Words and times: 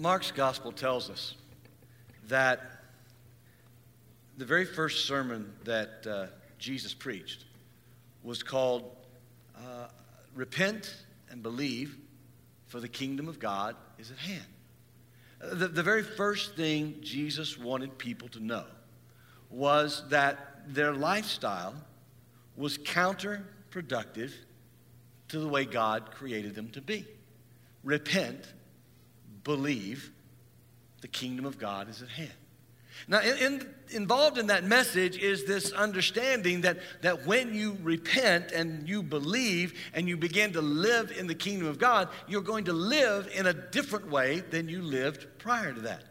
Mark's 0.00 0.30
gospel 0.30 0.72
tells 0.72 1.10
us 1.10 1.34
that 2.28 2.84
the 4.38 4.46
very 4.46 4.64
first 4.64 5.04
sermon 5.04 5.52
that 5.64 6.06
uh, 6.06 6.26
Jesus 6.58 6.94
preached 6.94 7.44
was 8.22 8.42
called 8.42 8.96
uh, 9.58 9.88
Repent 10.34 10.96
and 11.30 11.42
Believe, 11.42 11.98
for 12.68 12.80
the 12.80 12.88
kingdom 12.88 13.28
of 13.28 13.38
God 13.38 13.76
is 13.98 14.10
at 14.10 14.16
hand. 14.16 14.46
The, 15.38 15.68
the 15.68 15.82
very 15.82 16.02
first 16.02 16.56
thing 16.56 16.96
Jesus 17.02 17.58
wanted 17.58 17.98
people 17.98 18.28
to 18.28 18.40
know 18.40 18.64
was 19.50 20.02
that 20.08 20.62
their 20.66 20.94
lifestyle 20.94 21.74
was 22.56 22.78
counterproductive 22.78 24.32
to 25.28 25.40
the 25.40 25.48
way 25.48 25.66
God 25.66 26.10
created 26.10 26.54
them 26.54 26.70
to 26.70 26.80
be. 26.80 27.04
Repent, 27.84 28.46
believe, 29.44 30.10
the 31.00 31.08
kingdom 31.08 31.44
of 31.44 31.58
God 31.58 31.88
is 31.88 32.02
at 32.02 32.08
hand. 32.08 32.30
Now, 33.08 33.20
in, 33.20 33.36
in, 33.38 33.74
involved 33.90 34.38
in 34.38 34.48
that 34.48 34.64
message 34.64 35.16
is 35.16 35.44
this 35.44 35.72
understanding 35.72 36.62
that, 36.62 36.78
that 37.02 37.26
when 37.26 37.54
you 37.54 37.78
repent 37.82 38.52
and 38.52 38.88
you 38.88 39.02
believe 39.02 39.78
and 39.94 40.08
you 40.08 40.16
begin 40.16 40.52
to 40.52 40.60
live 40.60 41.10
in 41.10 41.26
the 41.26 41.34
kingdom 41.34 41.68
of 41.68 41.78
God, 41.78 42.08
you're 42.28 42.42
going 42.42 42.64
to 42.64 42.72
live 42.72 43.30
in 43.34 43.46
a 43.46 43.52
different 43.52 44.10
way 44.10 44.40
than 44.40 44.68
you 44.68 44.82
lived 44.82 45.26
prior 45.38 45.72
to 45.72 45.80
that. 45.82 46.04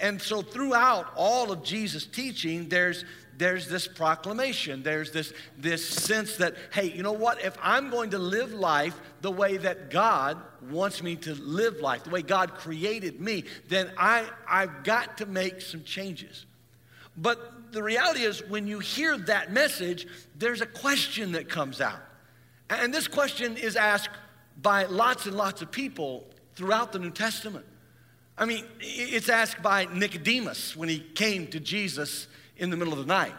And 0.00 0.20
so, 0.20 0.42
throughout 0.42 1.12
all 1.14 1.52
of 1.52 1.62
Jesus' 1.62 2.06
teaching, 2.06 2.68
there's, 2.68 3.04
there's 3.38 3.68
this 3.68 3.88
proclamation. 3.88 4.82
There's 4.82 5.10
this, 5.10 5.32
this 5.58 5.86
sense 5.86 6.36
that, 6.36 6.54
hey, 6.72 6.90
you 6.90 7.02
know 7.02 7.12
what? 7.12 7.42
If 7.42 7.56
I'm 7.62 7.90
going 7.90 8.10
to 8.10 8.18
live 8.18 8.52
life 8.52 8.98
the 9.20 9.30
way 9.30 9.56
that 9.56 9.90
God 9.90 10.38
wants 10.70 11.02
me 11.02 11.16
to 11.16 11.34
live 11.34 11.80
life, 11.80 12.04
the 12.04 12.10
way 12.10 12.22
God 12.22 12.54
created 12.54 13.20
me, 13.20 13.44
then 13.68 13.90
I, 13.96 14.26
I've 14.48 14.84
got 14.84 15.18
to 15.18 15.26
make 15.26 15.60
some 15.60 15.82
changes. 15.82 16.46
But 17.16 17.72
the 17.72 17.82
reality 17.82 18.22
is, 18.22 18.42
when 18.48 18.66
you 18.66 18.78
hear 18.78 19.16
that 19.18 19.52
message, 19.52 20.06
there's 20.36 20.60
a 20.60 20.66
question 20.66 21.32
that 21.32 21.48
comes 21.48 21.80
out. 21.80 22.00
And 22.70 22.92
this 22.92 23.08
question 23.08 23.56
is 23.56 23.76
asked 23.76 24.10
by 24.60 24.84
lots 24.84 25.26
and 25.26 25.36
lots 25.36 25.62
of 25.62 25.70
people 25.70 26.24
throughout 26.54 26.92
the 26.92 26.98
New 26.98 27.10
Testament. 27.10 27.66
I 28.36 28.44
mean, 28.44 28.64
it's 28.80 29.28
asked 29.28 29.62
by 29.62 29.86
Nicodemus 29.86 30.76
when 30.76 30.88
he 30.88 31.00
came 31.00 31.46
to 31.48 31.60
Jesus 31.60 32.28
in 32.62 32.70
the 32.70 32.76
middle 32.76 32.92
of 32.92 33.00
the 33.00 33.12
night. 33.12 33.34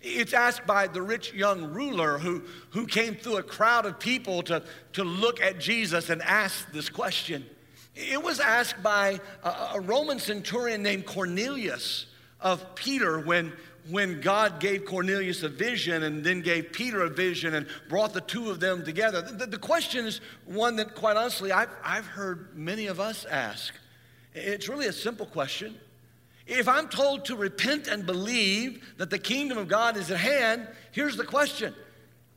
It's 0.00 0.32
asked 0.32 0.66
by 0.66 0.86
the 0.86 1.02
rich 1.02 1.34
young 1.34 1.70
ruler 1.72 2.18
who, 2.18 2.42
who 2.70 2.86
came 2.86 3.14
through 3.14 3.36
a 3.36 3.42
crowd 3.42 3.84
of 3.84 3.98
people 3.98 4.42
to, 4.44 4.62
to 4.94 5.04
look 5.04 5.40
at 5.42 5.60
Jesus 5.60 6.08
and 6.08 6.22
ask 6.22 6.72
this 6.72 6.88
question. 6.88 7.44
It 7.94 8.22
was 8.22 8.40
asked 8.40 8.82
by 8.82 9.20
a, 9.44 9.48
a 9.74 9.80
Roman 9.80 10.18
centurion 10.18 10.82
named 10.82 11.04
Cornelius 11.04 12.06
of 12.40 12.74
Peter 12.74 13.18
when, 13.18 13.52
when 13.90 14.22
God 14.22 14.60
gave 14.60 14.86
Cornelius 14.86 15.42
a 15.42 15.48
vision 15.50 16.04
and 16.04 16.24
then 16.24 16.40
gave 16.40 16.72
Peter 16.72 17.02
a 17.02 17.10
vision 17.10 17.54
and 17.54 17.66
brought 17.88 18.14
the 18.14 18.22
two 18.22 18.50
of 18.50 18.60
them 18.60 18.82
together. 18.82 19.20
The, 19.20 19.46
the 19.46 19.58
question 19.58 20.06
is 20.06 20.22
one 20.46 20.76
that, 20.76 20.94
quite 20.94 21.18
honestly, 21.18 21.52
I've, 21.52 21.70
I've 21.84 22.06
heard 22.06 22.56
many 22.56 22.86
of 22.86 22.98
us 22.98 23.26
ask. 23.26 23.74
It's 24.32 24.68
really 24.70 24.86
a 24.86 24.92
simple 24.92 25.26
question. 25.26 25.76
If 26.48 26.66
I'm 26.66 26.88
told 26.88 27.26
to 27.26 27.36
repent 27.36 27.88
and 27.88 28.06
believe 28.06 28.82
that 28.96 29.10
the 29.10 29.18
kingdom 29.18 29.58
of 29.58 29.68
God 29.68 29.98
is 29.98 30.10
at 30.10 30.16
hand, 30.16 30.66
here's 30.92 31.16
the 31.16 31.24
question 31.24 31.74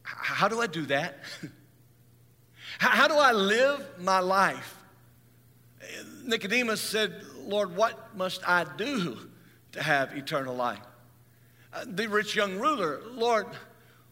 How 0.03 0.49
do 0.49 0.59
I 0.61 0.67
do 0.67 0.85
that? 0.87 1.17
How 2.79 3.07
do 3.07 3.15
I 3.15 3.31
live 3.31 3.87
my 3.99 4.19
life? 4.19 4.77
Nicodemus 6.25 6.81
said, 6.81 7.23
Lord, 7.39 7.75
what 7.75 8.15
must 8.15 8.47
I 8.47 8.65
do 8.77 9.17
to 9.71 9.81
have 9.81 10.15
eternal 10.15 10.55
life? 10.55 10.79
Uh, 11.73 11.85
the 11.87 12.07
rich 12.07 12.35
young 12.35 12.57
ruler, 12.59 13.01
Lord, 13.11 13.47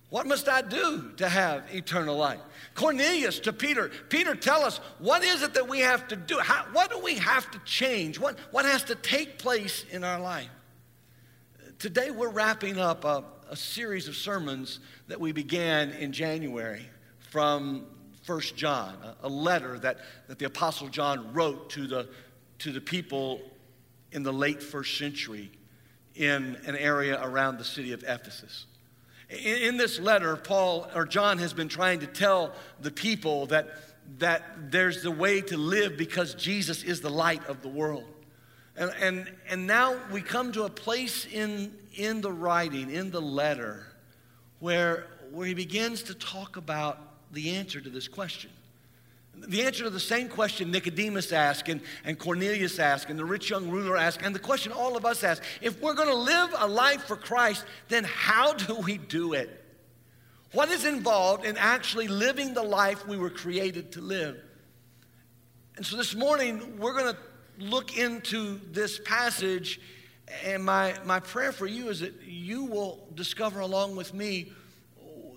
what 0.09 0.25
must 0.25 0.50
I 0.50 0.62
do 0.64 1.12
to 1.18 1.30
have 1.30 1.64
eternal 1.72 2.18
life? 2.18 2.40
Cornelius 2.74 3.40
to 3.42 3.53
Peter, 3.53 3.92
Peter, 4.09 4.34
tell 4.34 4.64
us, 4.64 4.80
what 4.97 5.24
is 5.24 5.44
it 5.44 5.53
that 5.53 5.68
we 5.68 5.80
have 5.81 6.08
to 6.08 6.16
do? 6.16 6.40
How, 6.40 6.66
what 6.72 6.90
do 6.90 7.00
we 7.00 7.16
have 7.16 7.50
to 7.52 7.59
change? 7.59 8.19
What, 8.19 8.40
what 8.52 8.66
has 8.66 8.84
to 8.86 8.96
take 8.96 9.38
place 9.38 9.86
in 9.92 10.03
our 10.03 10.19
life? 10.19 10.50
Today 11.78 12.09
we're 12.09 12.30
wrapping 12.31 12.80
up 12.80 13.06
a, 13.06 13.24
a 13.50 13.56
series 13.56 14.08
of 14.08 14.16
sermons 14.16 14.80
that 15.08 15.19
we 15.19 15.31
began 15.31 15.92
in 15.92 16.12
January 16.12 16.86
from 17.30 17.86
First 18.24 18.56
John, 18.56 18.96
a, 19.03 19.28
a 19.28 19.30
letter 19.30 19.78
that, 19.80 19.98
that 20.28 20.40
the 20.40 20.46
Apostle 20.46 20.88
John 20.88 21.34
wrote 21.34 21.69
to 21.72 21.86
the, 21.86 22.09
to 22.59 22.72
the 22.72 22.81
people 22.81 23.42
in 24.12 24.24
the 24.24 24.34
late 24.34 24.64
first 24.64 24.98
century 24.98 25.52
in 26.16 26.58
an 26.66 26.75
area 26.75 27.19
around 27.22 27.59
the 27.59 27.64
city 27.64 27.92
of 27.94 28.03
Ephesus. 28.03 28.66
In, 29.29 29.78
this 29.78 30.00
letter, 30.00 30.35
Paul 30.35 30.88
or 30.95 31.06
John 31.06 31.38
has 31.38 31.53
been 31.53 31.69
trying 31.69 32.00
to 32.00 32.07
tell 32.07 32.53
the 32.81 32.90
people 32.90 33.45
that, 33.47 33.69
that 34.17 34.72
there's 34.72 35.03
the 35.03 35.12
way 35.12 35.41
to 35.41 35.57
live 35.57 35.97
because 35.97 36.34
Jesus 36.34 36.81
is 36.81 37.01
the 37.01 37.12
light 37.12 37.45
of 37.47 37.62
the 37.62 37.69
world. 37.69 38.06
And, 38.75 38.91
and, 39.00 39.31
and 39.47 39.68
now 39.68 39.97
we 40.12 40.22
come 40.22 40.51
to 40.53 40.63
a 40.63 40.69
place 40.69 41.25
in, 41.25 41.75
in 41.94 42.22
the 42.22 42.31
writing, 42.31 42.89
in 42.89 43.12
the 43.12 43.22
letter, 43.22 43.85
where, 44.59 45.06
where 45.31 45.45
he 45.45 45.53
begins 45.53 46.01
to 46.03 46.16
talk 46.16 46.57
about 46.57 47.00
the 47.31 47.51
answer 47.51 47.79
to 47.79 47.89
this 47.89 48.07
question. 48.07 48.50
The 49.47 49.63
answer 49.63 49.83
to 49.83 49.89
the 49.89 50.00
same 50.00 50.27
question 50.27 50.72
Nicodemus 50.72 51.31
asked 51.31 51.69
and, 51.69 51.81
and 52.03 52.17
Cornelius 52.17 52.79
asked 52.79 53.09
and 53.09 53.17
the 53.17 53.25
rich 53.25 53.50
young 53.50 53.69
ruler 53.69 53.97
asked, 53.97 54.22
and 54.22 54.33
the 54.33 54.39
question 54.39 54.72
all 54.72 54.97
of 54.97 55.05
us 55.05 55.23
ask 55.23 55.41
if 55.61 55.81
we're 55.81 55.94
going 55.94 56.09
to 56.09 56.16
live 56.16 56.53
a 56.57 56.67
life 56.67 57.03
for 57.03 57.16
Christ, 57.16 57.66
then 57.88 58.03
how 58.03 58.53
do 58.53 58.75
we 58.75 58.97
do 58.97 59.33
it? 59.33 59.63
What 60.51 60.69
is 60.69 60.85
involved 60.85 61.45
in 61.45 61.57
actually 61.57 62.07
living 62.07 62.53
the 62.53 62.63
life 62.63 63.07
we 63.07 63.17
were 63.17 63.29
created 63.29 63.91
to 63.94 64.01
live? 64.01 64.41
And 65.77 65.85
so 65.85 65.95
this 65.95 66.16
morning, 66.16 66.77
we're 66.79 66.94
going 66.94 67.13
to 67.13 67.19
look 67.63 67.97
into 67.97 68.59
this 68.71 69.00
passage, 69.00 69.79
and 70.44 70.63
my, 70.63 70.95
my 71.06 71.19
prayer 71.19 71.51
for 71.51 71.67
you 71.67 71.89
is 71.89 72.00
that 72.00 72.21
you 72.23 72.66
will 72.66 73.07
discover 73.13 73.59
along 73.59 73.95
with 73.95 74.13
me 74.13 74.51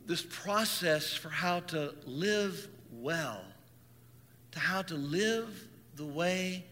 this 0.07 0.23
process 0.23 1.13
for 1.13 1.29
how 1.29 1.61
to 1.61 1.95
live 2.07 2.69
well 2.91 3.43
to 4.53 4.59
how 4.59 4.83
to 4.83 4.95
live 4.95 5.67
the 5.97 6.05
way 6.05 6.65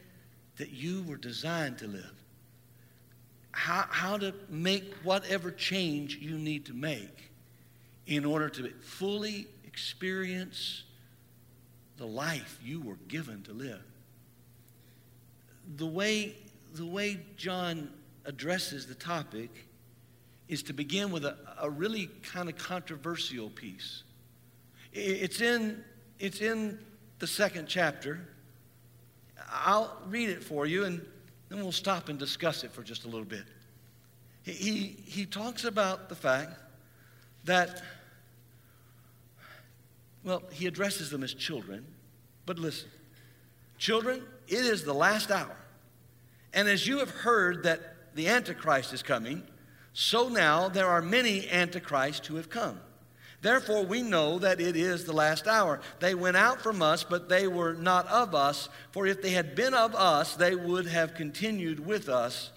that 0.56 0.70
you 0.70 1.02
were 1.02 1.16
designed 1.16 1.78
to 1.78 1.86
live. 1.86 2.12
How, 3.52 3.86
how 3.88 4.16
to 4.18 4.34
make 4.48 4.94
whatever 5.02 5.50
change 5.50 6.16
you 6.16 6.38
need 6.38 6.66
to 6.66 6.74
make 6.74 7.30
in 8.06 8.24
order 8.24 8.48
to 8.48 8.70
fully 8.80 9.46
experience 9.64 10.84
the 11.96 12.06
life 12.06 12.58
you 12.62 12.80
were 12.80 12.98
given 13.08 13.42
to 13.42 13.52
live. 13.52 13.82
The 15.76 15.86
way, 15.86 16.34
the 16.74 16.86
way 16.86 17.20
John 17.36 17.90
addresses 18.24 18.86
the 18.86 18.94
topic 18.94 19.50
is 20.48 20.62
to 20.64 20.72
begin 20.72 21.10
with 21.10 21.24
a, 21.24 21.36
a 21.60 21.70
really 21.70 22.10
kind 22.22 22.48
of 22.48 22.56
controversial 22.56 23.50
piece. 23.50 24.02
It's 24.92 25.40
in, 25.40 25.84
it's 26.18 26.40
in 26.40 26.78
the 27.20 27.26
second 27.26 27.68
chapter. 27.68 28.20
I'll 29.50 29.96
read 30.08 30.30
it 30.30 30.42
for 30.42 30.66
you 30.66 30.84
and 30.84 31.00
then 31.48 31.60
we'll 31.60 31.72
stop 31.72 32.08
and 32.08 32.18
discuss 32.18 32.64
it 32.64 32.72
for 32.72 32.82
just 32.82 33.04
a 33.04 33.08
little 33.08 33.24
bit. 33.24 33.44
He, 34.42 34.52
he, 34.52 34.96
he 35.04 35.26
talks 35.26 35.64
about 35.64 36.08
the 36.08 36.14
fact 36.14 36.58
that, 37.44 37.82
well, 40.24 40.42
he 40.50 40.66
addresses 40.66 41.10
them 41.10 41.22
as 41.22 41.34
children, 41.34 41.84
but 42.46 42.58
listen. 42.58 42.88
Children, 43.78 44.22
it 44.48 44.64
is 44.64 44.84
the 44.84 44.94
last 44.94 45.30
hour. 45.30 45.56
And 46.52 46.68
as 46.68 46.86
you 46.86 46.98
have 46.98 47.10
heard 47.10 47.62
that 47.64 48.14
the 48.14 48.28
Antichrist 48.28 48.92
is 48.92 49.02
coming, 49.02 49.42
so 49.92 50.28
now 50.28 50.68
there 50.68 50.88
are 50.88 51.02
many 51.02 51.48
Antichrists 51.48 52.26
who 52.26 52.36
have 52.36 52.50
come. 52.50 52.80
Therefore, 53.42 53.84
we 53.84 54.02
know 54.02 54.38
that 54.38 54.60
it 54.60 54.76
is 54.76 55.04
the 55.04 55.14
last 55.14 55.46
hour. 55.46 55.80
They 55.98 56.14
went 56.14 56.36
out 56.36 56.60
from 56.60 56.82
us, 56.82 57.04
but 57.04 57.28
they 57.28 57.46
were 57.46 57.72
not 57.72 58.06
of 58.08 58.34
us. 58.34 58.68
For 58.92 59.06
if 59.06 59.22
they 59.22 59.30
had 59.30 59.54
been 59.54 59.72
of 59.72 59.94
us, 59.94 60.36
they 60.36 60.54
would 60.54 60.86
have 60.86 61.14
continued 61.14 61.84
with 61.84 62.08
us. 62.08 62.50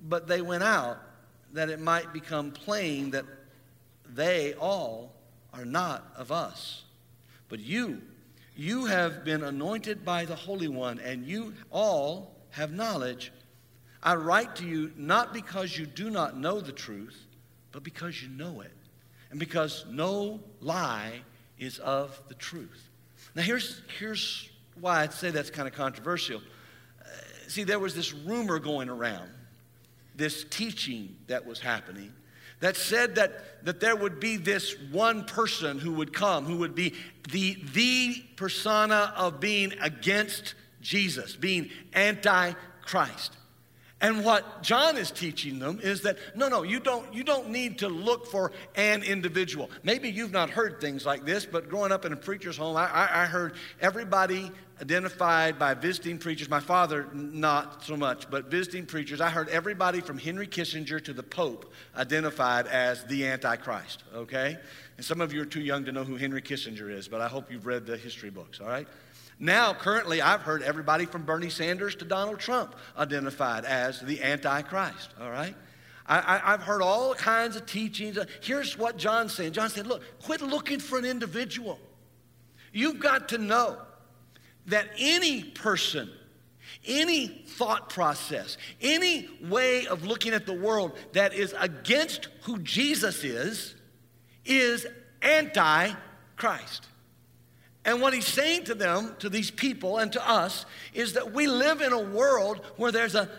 But 0.00 0.26
they 0.26 0.42
went 0.42 0.62
out 0.62 0.98
that 1.54 1.70
it 1.70 1.80
might 1.80 2.12
become 2.12 2.50
plain 2.50 3.10
that 3.12 3.24
they 4.06 4.52
all 4.54 5.14
are 5.54 5.64
not 5.64 6.12
of 6.14 6.30
us. 6.30 6.82
But 7.48 7.60
you, 7.60 8.02
you 8.54 8.84
have 8.84 9.24
been 9.24 9.42
anointed 9.42 10.04
by 10.04 10.26
the 10.26 10.36
Holy 10.36 10.68
One, 10.68 10.98
and 10.98 11.26
you 11.26 11.54
all 11.70 12.36
have 12.50 12.70
knowledge. 12.70 13.32
I 14.02 14.14
write 14.14 14.56
to 14.56 14.66
you 14.66 14.92
not 14.94 15.32
because 15.32 15.76
you 15.76 15.86
do 15.86 16.10
not 16.10 16.36
know 16.36 16.60
the 16.60 16.72
truth, 16.72 17.18
but 17.72 17.82
because 17.82 18.22
you 18.22 18.28
know 18.28 18.60
it 18.60 18.72
and 19.30 19.38
because 19.38 19.84
no 19.90 20.40
lie 20.60 21.20
is 21.58 21.78
of 21.78 22.20
the 22.28 22.34
truth. 22.34 22.88
Now, 23.34 23.42
here's, 23.42 23.82
here's 23.98 24.48
why 24.80 25.02
I'd 25.02 25.12
say 25.12 25.30
that's 25.30 25.50
kind 25.50 25.68
of 25.68 25.74
controversial. 25.74 26.40
Uh, 27.00 27.08
see, 27.48 27.64
there 27.64 27.78
was 27.78 27.94
this 27.94 28.12
rumor 28.12 28.58
going 28.58 28.88
around, 28.88 29.30
this 30.14 30.44
teaching 30.48 31.16
that 31.26 31.46
was 31.46 31.60
happening, 31.60 32.12
that 32.60 32.76
said 32.76 33.14
that, 33.16 33.64
that 33.64 33.80
there 33.80 33.94
would 33.94 34.18
be 34.18 34.36
this 34.36 34.74
one 34.90 35.24
person 35.24 35.78
who 35.78 35.92
would 35.92 36.12
come, 36.12 36.44
who 36.44 36.58
would 36.58 36.74
be 36.74 36.94
the, 37.30 37.56
the 37.72 38.24
persona 38.36 39.12
of 39.16 39.38
being 39.38 39.72
against 39.80 40.54
Jesus, 40.80 41.36
being 41.36 41.70
anti 41.92 42.52
Christ. 42.82 43.36
And 44.00 44.24
what 44.24 44.62
John 44.62 44.96
is 44.96 45.10
teaching 45.10 45.58
them 45.58 45.80
is 45.82 46.02
that 46.02 46.18
no, 46.36 46.48
no, 46.48 46.62
you 46.62 46.78
don't, 46.78 47.12
you 47.12 47.24
don't 47.24 47.50
need 47.50 47.78
to 47.78 47.88
look 47.88 48.26
for 48.26 48.52
an 48.76 49.02
individual. 49.02 49.70
Maybe 49.82 50.08
you've 50.08 50.30
not 50.30 50.50
heard 50.50 50.80
things 50.80 51.04
like 51.04 51.24
this, 51.24 51.44
but 51.44 51.68
growing 51.68 51.90
up 51.90 52.04
in 52.04 52.12
a 52.12 52.16
preacher's 52.16 52.56
home, 52.56 52.76
I, 52.76 52.86
I, 52.86 53.22
I 53.22 53.26
heard 53.26 53.54
everybody 53.80 54.52
identified 54.80 55.58
by 55.58 55.74
visiting 55.74 56.18
preachers. 56.18 56.48
My 56.48 56.60
father, 56.60 57.08
not 57.12 57.84
so 57.84 57.96
much, 57.96 58.30
but 58.30 58.48
visiting 58.48 58.86
preachers. 58.86 59.20
I 59.20 59.30
heard 59.30 59.48
everybody 59.48 60.00
from 60.00 60.18
Henry 60.18 60.46
Kissinger 60.46 61.02
to 61.04 61.12
the 61.12 61.24
Pope 61.24 61.72
identified 61.96 62.68
as 62.68 63.04
the 63.06 63.26
Antichrist, 63.26 64.04
okay? 64.14 64.56
And 64.96 65.04
some 65.04 65.20
of 65.20 65.32
you 65.32 65.42
are 65.42 65.46
too 65.46 65.60
young 65.60 65.84
to 65.86 65.92
know 65.92 66.04
who 66.04 66.14
Henry 66.14 66.42
Kissinger 66.42 66.90
is, 66.90 67.08
but 67.08 67.20
I 67.20 67.26
hope 67.26 67.50
you've 67.50 67.66
read 67.66 67.86
the 67.86 67.96
history 67.96 68.30
books, 68.30 68.60
all 68.60 68.68
right? 68.68 68.86
Now, 69.40 69.72
currently, 69.72 70.20
I've 70.20 70.42
heard 70.42 70.62
everybody 70.62 71.06
from 71.06 71.22
Bernie 71.22 71.50
Sanders 71.50 71.94
to 71.96 72.04
Donald 72.04 72.40
Trump 72.40 72.74
identified 72.96 73.64
as 73.64 74.00
the 74.00 74.22
Antichrist, 74.22 75.10
all 75.20 75.30
right? 75.30 75.54
I, 76.10 76.38
have 76.38 76.62
heard 76.62 76.80
all 76.80 77.14
kinds 77.14 77.54
of 77.54 77.66
teachings. 77.66 78.18
Here's 78.40 78.78
what 78.78 78.96
John's 78.96 79.34
saying 79.34 79.52
John 79.52 79.68
said, 79.68 79.86
Look, 79.86 80.02
quit 80.22 80.40
looking 80.40 80.80
for 80.80 80.98
an 80.98 81.04
individual. 81.04 81.78
You've 82.72 82.98
got 82.98 83.28
to 83.30 83.38
know 83.38 83.76
that 84.66 84.88
any 84.98 85.42
person, 85.42 86.10
any 86.86 87.26
thought 87.26 87.90
process, 87.90 88.56
any 88.80 89.28
way 89.42 89.86
of 89.86 90.06
looking 90.06 90.32
at 90.32 90.46
the 90.46 90.54
world 90.54 90.96
that 91.12 91.34
is 91.34 91.54
against 91.58 92.28
who 92.42 92.58
Jesus 92.60 93.22
is, 93.22 93.74
is 94.46 94.86
anti 95.20 95.92
Christ. 96.36 96.86
And 97.88 98.02
what 98.02 98.12
he's 98.12 98.26
saying 98.26 98.64
to 98.64 98.74
them, 98.74 99.16
to 99.20 99.30
these 99.30 99.50
people, 99.50 99.96
and 99.96 100.12
to 100.12 100.28
us, 100.28 100.66
is 100.92 101.14
that 101.14 101.32
we 101.32 101.46
live 101.46 101.80
in 101.80 101.94
a 101.94 101.98
world 101.98 102.60
where 102.76 102.92
there's 102.92 103.14
a, 103.14 103.30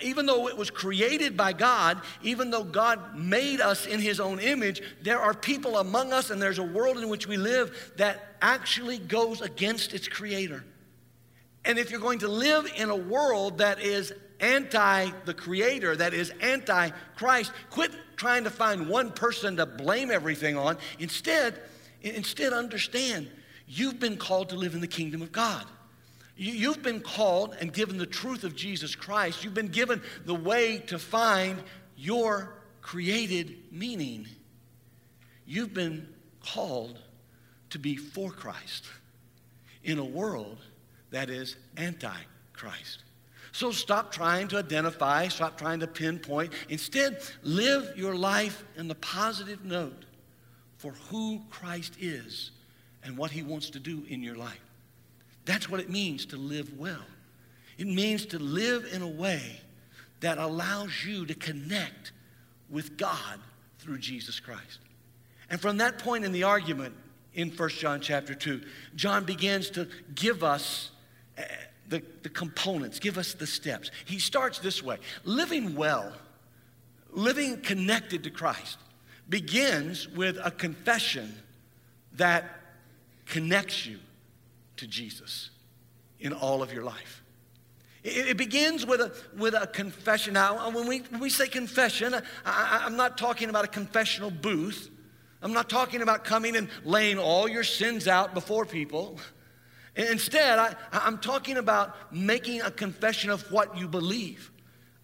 even 0.00 0.24
though 0.24 0.48
it 0.48 0.56
was 0.56 0.70
created 0.70 1.36
by 1.36 1.52
God, 1.52 2.00
even 2.22 2.50
though 2.50 2.64
God 2.64 3.18
made 3.18 3.60
us 3.60 3.84
in 3.84 4.00
his 4.00 4.18
own 4.18 4.40
image, 4.40 4.80
there 5.02 5.20
are 5.20 5.34
people 5.34 5.76
among 5.76 6.14
us 6.14 6.30
and 6.30 6.40
there's 6.40 6.58
a 6.58 6.62
world 6.62 6.96
in 6.96 7.10
which 7.10 7.26
we 7.26 7.36
live 7.36 7.92
that 7.98 8.34
actually 8.40 8.96
goes 8.96 9.42
against 9.42 9.92
its 9.92 10.08
creator. 10.08 10.64
And 11.66 11.78
if 11.78 11.90
you're 11.90 12.00
going 12.00 12.20
to 12.20 12.28
live 12.28 12.66
in 12.76 12.88
a 12.88 12.96
world 12.96 13.58
that 13.58 13.78
is 13.78 14.14
anti 14.40 15.10
the 15.26 15.34
creator, 15.34 15.94
that 15.94 16.14
is 16.14 16.32
anti 16.40 16.92
Christ, 17.16 17.52
quit 17.68 17.90
trying 18.16 18.44
to 18.44 18.50
find 18.50 18.88
one 18.88 19.10
person 19.10 19.58
to 19.58 19.66
blame 19.66 20.10
everything 20.10 20.56
on. 20.56 20.78
Instead, 20.98 21.60
instead 22.00 22.54
understand 22.54 23.28
You've 23.68 24.00
been 24.00 24.16
called 24.16 24.48
to 24.48 24.56
live 24.56 24.74
in 24.74 24.80
the 24.80 24.86
kingdom 24.86 25.20
of 25.20 25.30
God. 25.30 25.66
You've 26.36 26.82
been 26.82 27.00
called 27.00 27.56
and 27.60 27.72
given 27.72 27.98
the 27.98 28.06
truth 28.06 28.44
of 28.44 28.56
Jesus 28.56 28.94
Christ. 28.94 29.44
You've 29.44 29.54
been 29.54 29.68
given 29.68 30.00
the 30.24 30.34
way 30.34 30.78
to 30.86 30.98
find 30.98 31.62
your 31.96 32.54
created 32.80 33.56
meaning. 33.70 34.26
You've 35.46 35.74
been 35.74 36.08
called 36.40 36.98
to 37.70 37.78
be 37.78 37.96
for 37.96 38.30
Christ 38.30 38.86
in 39.82 39.98
a 39.98 40.04
world 40.04 40.58
that 41.10 41.28
is 41.28 41.56
anti 41.76 42.16
Christ. 42.52 43.02
So 43.52 43.72
stop 43.72 44.12
trying 44.12 44.48
to 44.48 44.58
identify, 44.58 45.28
stop 45.28 45.58
trying 45.58 45.80
to 45.80 45.86
pinpoint. 45.86 46.52
Instead, 46.68 47.20
live 47.42 47.92
your 47.96 48.14
life 48.14 48.64
in 48.76 48.88
the 48.88 48.94
positive 48.94 49.64
note 49.64 50.04
for 50.76 50.92
who 51.10 51.42
Christ 51.50 51.94
is 52.00 52.52
and 53.04 53.16
what 53.16 53.30
He 53.30 53.42
wants 53.42 53.70
to 53.70 53.80
do 53.80 54.04
in 54.08 54.22
your 54.22 54.36
life. 54.36 54.60
That's 55.44 55.68
what 55.68 55.80
it 55.80 55.88
means 55.88 56.26
to 56.26 56.36
live 56.36 56.78
well. 56.78 57.04
It 57.78 57.86
means 57.86 58.26
to 58.26 58.38
live 58.38 58.86
in 58.92 59.02
a 59.02 59.08
way 59.08 59.60
that 60.20 60.38
allows 60.38 61.04
you 61.04 61.24
to 61.26 61.34
connect 61.34 62.12
with 62.68 62.96
God 62.96 63.40
through 63.78 63.98
Jesus 63.98 64.40
Christ. 64.40 64.80
And 65.48 65.60
from 65.60 65.78
that 65.78 65.98
point 65.98 66.24
in 66.24 66.32
the 66.32 66.42
argument 66.42 66.94
in 67.34 67.50
1 67.50 67.68
John 67.70 68.00
chapter 68.00 68.34
2, 68.34 68.60
John 68.94 69.24
begins 69.24 69.70
to 69.70 69.88
give 70.14 70.42
us 70.44 70.90
eh, 71.36 71.44
the, 71.88 72.02
the 72.22 72.28
components, 72.28 72.98
give 72.98 73.16
us 73.16 73.34
the 73.34 73.46
steps. 73.46 73.90
He 74.04 74.18
starts 74.18 74.58
this 74.58 74.82
way 74.82 74.98
living 75.24 75.74
well, 75.74 76.12
living 77.10 77.60
connected 77.62 78.24
to 78.24 78.30
Christ, 78.30 78.78
begins 79.28 80.08
with 80.08 80.36
a 80.42 80.50
confession 80.50 81.32
that 82.14 82.57
connects 83.28 83.86
you 83.86 83.98
to 84.76 84.86
Jesus 84.86 85.50
in 86.18 86.32
all 86.32 86.62
of 86.62 86.72
your 86.72 86.82
life. 86.82 87.22
It, 88.02 88.28
it 88.28 88.36
begins 88.36 88.86
with 88.86 89.00
a, 89.00 89.12
with 89.36 89.54
a 89.54 89.66
confession. 89.66 90.34
Now, 90.34 90.58
uh, 90.58 90.70
when 90.70 90.88
we, 90.88 91.00
when 91.00 91.20
we 91.20 91.30
say 91.30 91.46
confession, 91.46 92.14
uh, 92.14 92.20
I, 92.44 92.82
I'm 92.84 92.96
not 92.96 93.18
talking 93.18 93.50
about 93.50 93.64
a 93.64 93.68
confessional 93.68 94.30
booth. 94.30 94.90
I'm 95.42 95.52
not 95.52 95.68
talking 95.68 96.02
about 96.02 96.24
coming 96.24 96.56
and 96.56 96.68
laying 96.84 97.18
all 97.18 97.48
your 97.48 97.64
sins 97.64 98.08
out 98.08 98.34
before 98.34 98.64
people. 98.64 99.18
Instead, 99.94 100.58
I, 100.58 100.74
I'm 100.92 101.18
talking 101.18 101.56
about 101.56 102.12
making 102.12 102.62
a 102.62 102.70
confession 102.70 103.30
of 103.30 103.50
what 103.52 103.76
you 103.76 103.88
believe. 103.88 104.50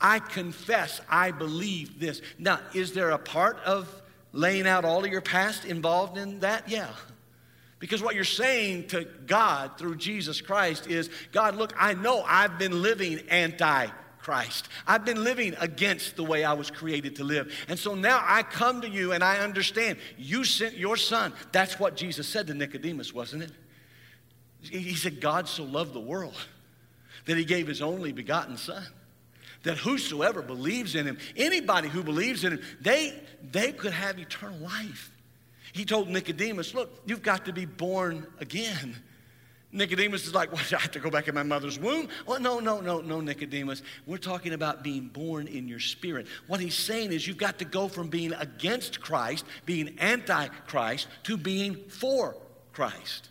I 0.00 0.18
confess 0.18 1.00
I 1.08 1.30
believe 1.30 2.00
this. 2.00 2.20
Now, 2.38 2.60
is 2.74 2.92
there 2.92 3.10
a 3.10 3.18
part 3.18 3.58
of 3.64 4.02
laying 4.32 4.66
out 4.66 4.84
all 4.84 5.04
of 5.04 5.10
your 5.10 5.20
past 5.20 5.64
involved 5.64 6.16
in 6.16 6.40
that? 6.40 6.68
Yeah. 6.68 6.90
Because 7.78 8.02
what 8.02 8.14
you're 8.14 8.24
saying 8.24 8.88
to 8.88 9.04
God 9.26 9.78
through 9.78 9.96
Jesus 9.96 10.40
Christ 10.40 10.86
is 10.86 11.10
God, 11.32 11.56
look, 11.56 11.74
I 11.78 11.94
know 11.94 12.22
I've 12.26 12.58
been 12.58 12.82
living 12.82 13.20
anti 13.28 13.88
Christ. 14.24 14.68
I've 14.86 15.04
been 15.04 15.22
living 15.22 15.54
against 15.60 16.16
the 16.16 16.24
way 16.24 16.44
I 16.44 16.54
was 16.54 16.70
created 16.70 17.16
to 17.16 17.24
live. 17.24 17.52
And 17.68 17.78
so 17.78 17.94
now 17.94 18.22
I 18.22 18.42
come 18.42 18.80
to 18.80 18.88
you 18.88 19.12
and 19.12 19.22
I 19.22 19.40
understand 19.40 19.98
you 20.16 20.44
sent 20.44 20.78
your 20.78 20.96
son. 20.96 21.34
That's 21.52 21.78
what 21.78 21.94
Jesus 21.94 22.26
said 22.26 22.46
to 22.46 22.54
Nicodemus, 22.54 23.12
wasn't 23.12 23.42
it? 23.42 23.52
He 24.62 24.94
said, 24.94 25.20
God 25.20 25.46
so 25.46 25.64
loved 25.64 25.92
the 25.92 26.00
world 26.00 26.36
that 27.26 27.36
he 27.36 27.44
gave 27.44 27.66
his 27.66 27.82
only 27.82 28.12
begotten 28.12 28.56
son. 28.56 28.86
That 29.64 29.76
whosoever 29.76 30.40
believes 30.40 30.94
in 30.94 31.06
him, 31.06 31.18
anybody 31.36 31.88
who 31.88 32.02
believes 32.02 32.44
in 32.44 32.52
him, 32.52 32.62
they, 32.80 33.18
they 33.42 33.72
could 33.72 33.92
have 33.92 34.18
eternal 34.18 34.58
life. 34.58 35.10
He 35.74 35.84
told 35.84 36.08
Nicodemus, 36.08 36.72
Look, 36.72 37.02
you've 37.04 37.22
got 37.22 37.46
to 37.46 37.52
be 37.52 37.66
born 37.66 38.28
again. 38.38 38.94
Nicodemus 39.72 40.24
is 40.24 40.32
like, 40.32 40.52
What, 40.52 40.72
I 40.72 40.78
have 40.78 40.92
to 40.92 41.00
go 41.00 41.10
back 41.10 41.26
in 41.26 41.34
my 41.34 41.42
mother's 41.42 41.80
womb? 41.80 42.08
Well, 42.26 42.38
no, 42.38 42.60
no, 42.60 42.80
no, 42.80 43.00
no, 43.00 43.20
Nicodemus. 43.20 43.82
We're 44.06 44.18
talking 44.18 44.52
about 44.52 44.84
being 44.84 45.08
born 45.08 45.48
in 45.48 45.66
your 45.66 45.80
spirit. 45.80 46.28
What 46.46 46.60
he's 46.60 46.76
saying 46.76 47.12
is 47.12 47.26
you've 47.26 47.38
got 47.38 47.58
to 47.58 47.64
go 47.64 47.88
from 47.88 48.06
being 48.06 48.32
against 48.34 49.00
Christ, 49.00 49.44
being 49.66 49.98
anti 49.98 50.46
Christ, 50.68 51.08
to 51.24 51.36
being 51.36 51.74
for 51.88 52.36
Christ. 52.72 53.30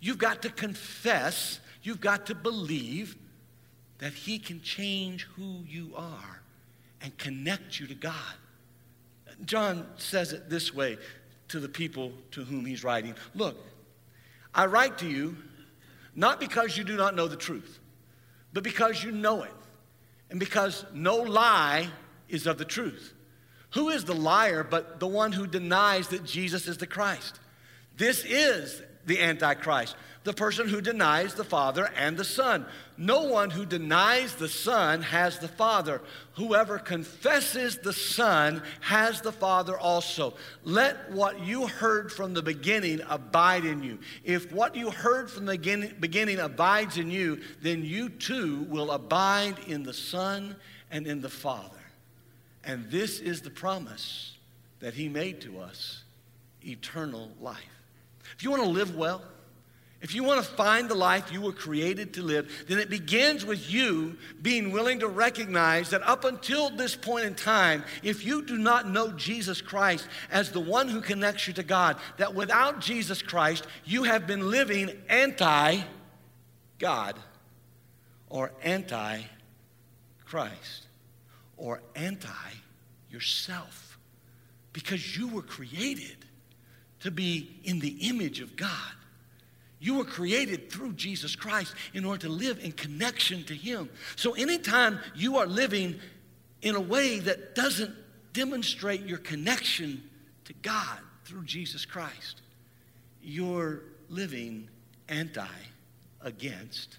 You've 0.00 0.18
got 0.18 0.42
to 0.42 0.50
confess, 0.50 1.60
you've 1.84 2.00
got 2.00 2.26
to 2.26 2.34
believe 2.34 3.14
that 3.98 4.12
he 4.12 4.40
can 4.40 4.60
change 4.60 5.22
who 5.36 5.60
you 5.68 5.92
are 5.96 6.42
and 7.00 7.16
connect 7.16 7.78
you 7.78 7.86
to 7.86 7.94
God. 7.94 8.34
John 9.44 9.86
says 9.98 10.32
it 10.32 10.50
this 10.50 10.74
way 10.74 10.98
to 11.48 11.60
the 11.60 11.68
people 11.68 12.12
to 12.32 12.44
whom 12.44 12.64
he's 12.64 12.84
writing 12.84 13.14
Look, 13.34 13.56
I 14.54 14.66
write 14.66 14.98
to 14.98 15.06
you 15.06 15.36
not 16.14 16.40
because 16.40 16.76
you 16.76 16.84
do 16.84 16.96
not 16.96 17.14
know 17.14 17.28
the 17.28 17.36
truth, 17.36 17.78
but 18.52 18.62
because 18.62 19.04
you 19.04 19.12
know 19.12 19.42
it, 19.42 19.52
and 20.30 20.40
because 20.40 20.84
no 20.94 21.16
lie 21.16 21.88
is 22.28 22.46
of 22.46 22.58
the 22.58 22.64
truth. 22.64 23.12
Who 23.74 23.90
is 23.90 24.04
the 24.04 24.14
liar 24.14 24.64
but 24.64 25.00
the 25.00 25.06
one 25.06 25.32
who 25.32 25.46
denies 25.46 26.08
that 26.08 26.24
Jesus 26.24 26.66
is 26.66 26.78
the 26.78 26.86
Christ? 26.86 27.38
This 27.96 28.24
is 28.24 28.82
the 29.04 29.20
Antichrist 29.20 29.94
the 30.26 30.32
person 30.34 30.68
who 30.68 30.80
denies 30.80 31.34
the 31.34 31.44
Father 31.44 31.88
and 31.96 32.16
the 32.16 32.24
Son. 32.24 32.66
No 32.98 33.22
one 33.22 33.48
who 33.48 33.64
denies 33.64 34.34
the 34.34 34.48
Son 34.48 35.00
has 35.00 35.38
the 35.38 35.46
Father. 35.46 36.02
Whoever 36.34 36.80
confesses 36.80 37.78
the 37.78 37.92
Son 37.92 38.60
has 38.80 39.20
the 39.20 39.30
Father 39.30 39.78
also. 39.78 40.34
Let 40.64 41.12
what 41.12 41.40
you 41.40 41.68
heard 41.68 42.12
from 42.12 42.34
the 42.34 42.42
beginning 42.42 43.02
abide 43.08 43.64
in 43.64 43.84
you. 43.84 44.00
If 44.24 44.50
what 44.50 44.74
you 44.74 44.90
heard 44.90 45.30
from 45.30 45.46
the 45.46 45.94
beginning 46.00 46.40
abides 46.40 46.98
in 46.98 47.08
you, 47.08 47.40
then 47.62 47.84
you 47.84 48.08
too 48.08 48.66
will 48.68 48.90
abide 48.90 49.60
in 49.68 49.84
the 49.84 49.94
Son 49.94 50.56
and 50.90 51.06
in 51.06 51.20
the 51.20 51.30
Father. 51.30 51.70
And 52.64 52.90
this 52.90 53.20
is 53.20 53.42
the 53.42 53.50
promise 53.50 54.34
that 54.80 54.94
He 54.94 55.08
made 55.08 55.40
to 55.42 55.60
us 55.60 56.02
eternal 56.66 57.30
life. 57.40 57.62
If 58.36 58.42
you 58.42 58.50
want 58.50 58.64
to 58.64 58.68
live 58.68 58.96
well, 58.96 59.22
if 60.06 60.14
you 60.14 60.22
want 60.22 60.40
to 60.40 60.48
find 60.52 60.88
the 60.88 60.94
life 60.94 61.32
you 61.32 61.40
were 61.40 61.52
created 61.52 62.14
to 62.14 62.22
live, 62.22 62.48
then 62.68 62.78
it 62.78 62.88
begins 62.88 63.44
with 63.44 63.68
you 63.68 64.16
being 64.40 64.70
willing 64.70 65.00
to 65.00 65.08
recognize 65.08 65.90
that 65.90 66.00
up 66.06 66.24
until 66.24 66.70
this 66.70 66.94
point 66.94 67.24
in 67.24 67.34
time, 67.34 67.82
if 68.04 68.24
you 68.24 68.42
do 68.42 68.56
not 68.56 68.88
know 68.88 69.10
Jesus 69.10 69.60
Christ 69.60 70.06
as 70.30 70.52
the 70.52 70.60
one 70.60 70.86
who 70.86 71.00
connects 71.00 71.48
you 71.48 71.54
to 71.54 71.64
God, 71.64 71.96
that 72.18 72.36
without 72.36 72.78
Jesus 72.78 73.20
Christ, 73.20 73.66
you 73.84 74.04
have 74.04 74.28
been 74.28 74.48
living 74.48 74.92
anti 75.08 75.80
God 76.78 77.16
or 78.28 78.52
anti 78.62 79.22
Christ 80.24 80.86
or 81.56 81.82
anti 81.96 82.52
yourself 83.10 83.98
because 84.72 85.16
you 85.16 85.26
were 85.26 85.42
created 85.42 86.18
to 87.00 87.10
be 87.10 87.58
in 87.64 87.80
the 87.80 88.08
image 88.08 88.38
of 88.38 88.54
God. 88.54 88.92
You 89.78 89.96
were 89.98 90.04
created 90.04 90.70
through 90.70 90.94
Jesus 90.94 91.36
Christ 91.36 91.74
in 91.92 92.04
order 92.04 92.26
to 92.26 92.32
live 92.32 92.58
in 92.64 92.72
connection 92.72 93.44
to 93.44 93.54
Him. 93.54 93.90
So, 94.16 94.32
anytime 94.32 95.00
you 95.14 95.36
are 95.36 95.46
living 95.46 96.00
in 96.62 96.74
a 96.74 96.80
way 96.80 97.18
that 97.20 97.54
doesn't 97.54 97.94
demonstrate 98.32 99.02
your 99.02 99.18
connection 99.18 100.02
to 100.46 100.52
God 100.54 100.98
through 101.24 101.44
Jesus 101.44 101.84
Christ, 101.84 102.40
you're 103.22 103.82
living 104.08 104.68
anti 105.08 105.46
against 106.22 106.98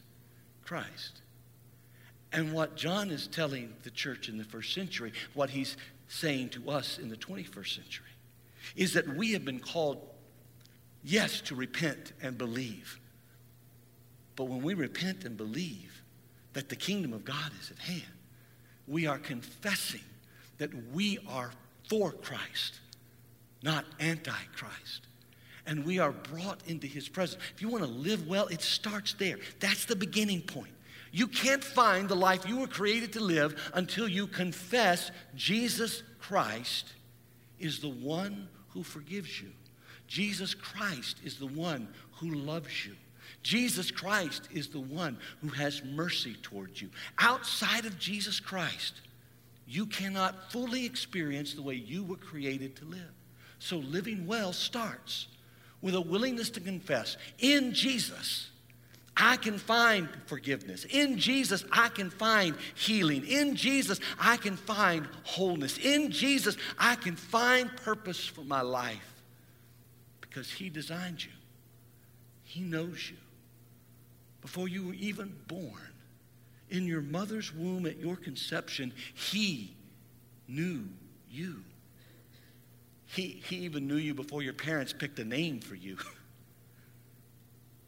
Christ. 0.63 1.21
And 2.31 2.53
what 2.53 2.75
John 2.75 3.09
is 3.09 3.27
telling 3.27 3.73
the 3.83 3.89
church 3.89 4.29
in 4.29 4.37
the 4.37 4.43
first 4.43 4.73
century, 4.73 5.13
what 5.33 5.49
he's 5.49 5.77
saying 6.07 6.49
to 6.49 6.69
us 6.69 6.97
in 6.97 7.09
the 7.09 7.15
21st 7.15 7.75
century, 7.75 8.05
is 8.75 8.93
that 8.93 9.07
we 9.15 9.31
have 9.31 9.45
been 9.45 9.59
called, 9.59 10.01
yes, 11.03 11.41
to 11.41 11.55
repent 11.55 12.13
and 12.21 12.37
believe. 12.37 12.99
But 14.35 14.45
when 14.45 14.61
we 14.61 14.73
repent 14.73 15.25
and 15.25 15.35
believe 15.35 16.03
that 16.53 16.69
the 16.69 16.75
kingdom 16.75 17.13
of 17.13 17.25
God 17.25 17.51
is 17.59 17.71
at 17.71 17.79
hand, 17.79 18.03
we 18.87 19.05
are 19.05 19.17
confessing 19.17 20.01
that 20.57 20.71
we 20.93 21.19
are 21.27 21.51
for 21.89 22.11
Christ, 22.11 22.79
not 23.63 23.85
anti 23.99 24.31
Christ. 24.55 25.07
And 25.65 25.85
we 25.85 25.99
are 25.99 26.13
brought 26.13 26.61
into 26.65 26.87
his 26.87 27.09
presence. 27.09 27.43
If 27.53 27.61
you 27.61 27.67
want 27.67 27.83
to 27.83 27.89
live 27.89 28.25
well, 28.25 28.47
it 28.47 28.61
starts 28.61 29.13
there. 29.13 29.37
That's 29.59 29.83
the 29.83 29.97
beginning 29.97 30.41
point. 30.41 30.71
You 31.11 31.27
can't 31.27 31.63
find 31.63 32.07
the 32.07 32.15
life 32.15 32.47
you 32.47 32.59
were 32.59 32.67
created 32.67 33.13
to 33.13 33.19
live 33.19 33.71
until 33.73 34.07
you 34.07 34.27
confess 34.27 35.11
Jesus 35.35 36.03
Christ 36.19 36.93
is 37.59 37.79
the 37.79 37.89
one 37.89 38.47
who 38.69 38.83
forgives 38.83 39.41
you. 39.41 39.49
Jesus 40.07 40.53
Christ 40.53 41.17
is 41.23 41.37
the 41.37 41.47
one 41.47 41.87
who 42.13 42.33
loves 42.33 42.85
you. 42.85 42.95
Jesus 43.43 43.91
Christ 43.91 44.47
is 44.51 44.67
the 44.67 44.79
one 44.79 45.17
who 45.41 45.49
has 45.49 45.83
mercy 45.83 46.35
towards 46.41 46.81
you. 46.81 46.89
Outside 47.19 47.85
of 47.85 47.99
Jesus 47.99 48.39
Christ, 48.39 49.01
you 49.67 49.85
cannot 49.85 50.51
fully 50.51 50.85
experience 50.85 51.53
the 51.53 51.61
way 51.61 51.75
you 51.75 52.03
were 52.03 52.15
created 52.15 52.75
to 52.77 52.85
live. 52.85 53.11
So 53.59 53.77
living 53.77 54.27
well 54.27 54.53
starts 54.53 55.27
with 55.81 55.95
a 55.95 56.01
willingness 56.01 56.49
to 56.51 56.59
confess 56.59 57.17
in 57.39 57.73
Jesus 57.73 58.49
I 59.19 59.37
can 59.37 59.57
find 59.57 60.07
forgiveness. 60.27 60.85
In 60.85 61.17
Jesus, 61.17 61.65
I 61.71 61.89
can 61.89 62.11
find 62.11 62.55
healing. 62.75 63.25
In 63.25 63.55
Jesus, 63.55 63.99
I 64.19 64.37
can 64.37 64.55
find 64.55 65.07
wholeness. 65.23 65.79
In 65.79 66.11
Jesus, 66.11 66.55
I 66.77 66.95
can 66.95 67.15
find 67.15 67.75
purpose 67.77 68.23
for 68.23 68.43
my 68.43 68.61
life 68.61 69.16
because 70.37 70.51
He 70.51 70.69
designed 70.69 71.23
you, 71.23 71.31
He 72.43 72.61
knows 72.61 73.09
you. 73.09 73.17
Before 74.41 74.67
you 74.67 74.87
were 74.87 74.93
even 74.93 75.33
born, 75.47 75.93
in 76.69 76.85
your 76.85 77.01
mother's 77.01 77.51
womb 77.51 77.87
at 77.87 77.97
your 77.97 78.15
conception, 78.15 78.93
He 79.15 79.75
knew 80.47 80.83
you. 81.31 81.63
He, 83.07 83.41
he 83.47 83.55
even 83.57 83.87
knew 83.87 83.95
you 83.95 84.13
before 84.13 84.43
your 84.43 84.53
parents 84.53 84.93
picked 84.93 85.17
a 85.17 85.25
name 85.25 85.59
for 85.59 85.75
you. 85.75 85.97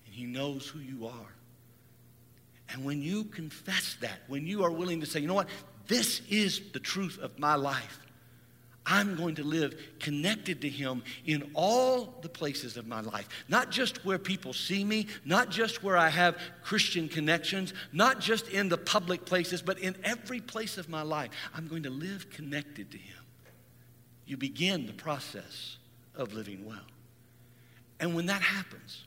And 0.08 0.15
He 0.15 0.25
knows 0.25 0.68
who 0.68 0.79
you 0.79 1.06
are. 1.06 1.34
And 2.70 2.84
when 2.84 3.00
you 3.03 3.25
confess 3.25 3.96
that, 4.01 4.22
when 4.27 4.48
you 4.48 4.63
are 4.63 4.72
willing 4.72 5.01
to 5.01 5.06
say, 5.06 5.20
you 5.20 5.27
know 5.27 5.36
what, 5.36 5.50
this 5.88 6.24
is 6.29 6.62
the 6.74 6.79
truth 6.79 7.20
of 7.20 7.38
my 7.38 7.53
life, 7.53 8.00
I'm 8.89 9.15
going 9.15 9.36
to 9.36 9.43
live 9.43 9.79
connected 10.00 10.62
to 10.62 10.69
Him 10.69 11.03
in 11.25 11.51
all 11.53 12.15
the 12.22 12.27
places 12.27 12.75
of 12.75 12.88
my 12.88 13.01
life. 13.01 13.29
Not 13.48 13.69
just 13.69 14.03
where 14.03 14.17
people 14.17 14.51
see 14.51 14.84
me, 14.84 15.05
not 15.24 15.51
just 15.51 15.84
where 15.84 15.96
I 15.96 16.10
have 16.10 16.38
Christian 16.63 17.08
connections, 17.08 17.74
not 17.93 18.19
just 18.19 18.48
in 18.48 18.67
the 18.67 18.77
public 18.77 19.25
places, 19.25 19.62
but 19.62 19.77
in 19.77 19.96
every 20.03 20.41
place 20.41 20.79
of 20.79 20.89
my 20.89 21.03
life. 21.03 21.29
I'm 21.53 21.67
going 21.67 21.84
to 21.84 21.91
live 21.91 22.31
connected 22.31 22.89
to 22.91 22.98
Him. 22.98 23.17
You 24.25 24.38
begin 24.38 24.88
the 24.88 24.93
process 24.93 25.77
of 26.15 26.34
living 26.34 26.65
well. 26.65 26.79
And 28.00 28.15
when 28.15 28.25
that 28.25 28.41
happens, 28.41 29.05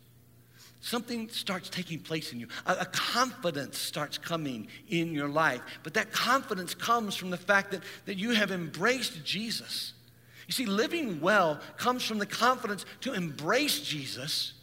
something 0.83 1.29
starts 1.29 1.71
taking 1.71 2.01
place 2.01 2.33
in 2.33 2.41
you. 2.41 2.49
A, 2.67 2.79
a, 2.81 2.87
confidence 2.87 3.79
starts 3.79 4.19
coming 4.19 4.67
in 4.89 5.13
your 5.15 5.29
life. 5.29 5.63
But 5.85 5.95
that 5.95 6.13
confidence 6.13 6.75
comes 6.75 7.15
from 7.15 7.31
the 7.31 7.37
fact 7.37 7.71
that, 7.71 7.83
that 8.05 8.19
you 8.19 8.33
have 8.33 8.51
embraced 8.51 9.25
Jesus. 9.25 9.95
You 10.49 10.53
see, 10.53 10.67
living 10.67 11.21
well 11.21 11.61
comes 11.77 12.03
from 12.05 12.19
the 12.19 12.27
confidence 12.27 12.85
to 13.03 13.15
embrace 13.15 13.81
Jesus 13.81 14.55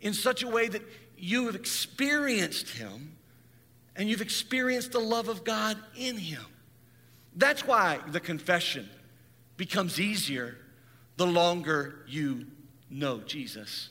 in 0.00 0.14
such 0.14 0.44
a 0.44 0.48
way 0.48 0.68
that 0.68 0.82
you 1.18 1.46
have 1.46 1.56
experienced 1.56 2.70
him 2.70 3.16
and 3.96 4.08
you've 4.08 4.22
experienced 4.22 4.92
the 4.92 5.00
love 5.00 5.28
of 5.28 5.42
God 5.42 5.76
in 5.96 6.16
him. 6.16 6.44
That's 7.34 7.66
why 7.66 7.98
the 8.06 8.20
confession 8.20 8.88
becomes 9.56 9.98
easier 9.98 10.56
the 11.16 11.26
longer 11.26 12.04
you 12.06 12.46
know 12.88 13.18
Jesus. 13.18 13.90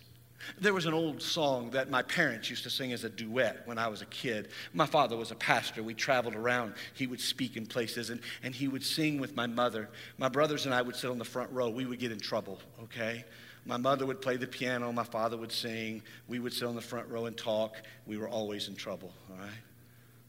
There 0.60 0.74
was 0.74 0.86
an 0.86 0.94
old 0.94 1.22
song 1.22 1.72
that 1.72 1.90
my 1.90 2.02
parents 2.02 2.50
used 2.50 2.64
to 2.64 2.70
sing 2.70 2.94
as 2.94 3.04
a 3.04 3.10
duet 3.10 3.62
when 3.66 3.78
I 3.78 3.88
was 3.88 4.02
a 4.02 4.06
kid. 4.08 4.50
My 4.74 4.86
father 4.86 5.18
was 5.18 5.32
a 5.32 5.36
pastor. 5.36 5.84
We 5.84 5.94
traveled 5.94 6.36
around. 6.36 6.74
He 6.94 7.08
would 7.08 7.22
speak 7.22 7.58
in 7.58 7.66
places 7.66 8.10
and, 8.10 8.22
and 8.44 8.54
he 8.54 8.68
would 8.68 8.84
sing 8.84 9.20
with 9.20 9.36
my 9.36 9.48
mother. 9.48 9.90
My 10.18 10.30
brothers 10.30 10.66
and 10.66 10.74
I 10.74 10.82
would 10.82 10.96
sit 10.96 11.10
on 11.10 11.18
the 11.18 11.26
front 11.26 11.52
row. 11.52 11.70
We 11.70 11.86
would 11.86 12.00
get 12.00 12.12
in 12.12 12.20
trouble, 12.20 12.60
okay? 12.84 13.26
My 13.66 13.78
mother 13.78 14.06
would 14.06 14.22
play 14.22 14.38
the 14.38 14.48
piano. 14.48 14.92
My 14.92 15.04
father 15.04 15.36
would 15.36 15.52
sing. 15.52 16.02
We 16.28 16.40
would 16.40 16.54
sit 16.54 16.68
on 16.68 16.76
the 16.76 16.82
front 16.82 17.10
row 17.10 17.26
and 17.26 17.38
talk. 17.38 17.76
We 18.06 18.18
were 18.18 18.30
always 18.30 18.70
in 18.70 18.76
trouble, 18.76 19.12
all 19.30 19.38
right? 19.38 19.52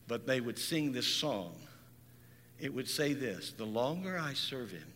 But 0.09 0.27
they 0.27 0.41
would 0.41 0.59
sing 0.59 0.93
this 0.93 1.07
song. 1.07 1.55
It 2.59 2.75
would 2.75 2.89
say 2.89 3.13
this 3.13 3.53
The 3.53 3.65
longer 3.65 4.19
I 4.19 4.33
serve 4.35 4.73
him, 4.73 4.87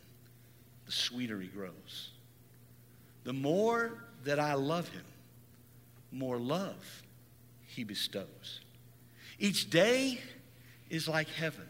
the 0.86 0.92
sweeter 0.92 1.40
he 1.40 1.46
grows. 1.46 2.10
The 3.24 3.32
more 3.32 4.02
that 4.24 4.40
I 4.40 4.54
love 4.54 4.88
him, 4.88 5.04
more 6.12 6.36
love 6.36 7.02
he 7.66 7.84
bestows. 7.84 8.60
Each 9.38 9.68
day 9.68 10.20
is 10.90 11.08
like 11.08 11.28
heaven. 11.28 11.66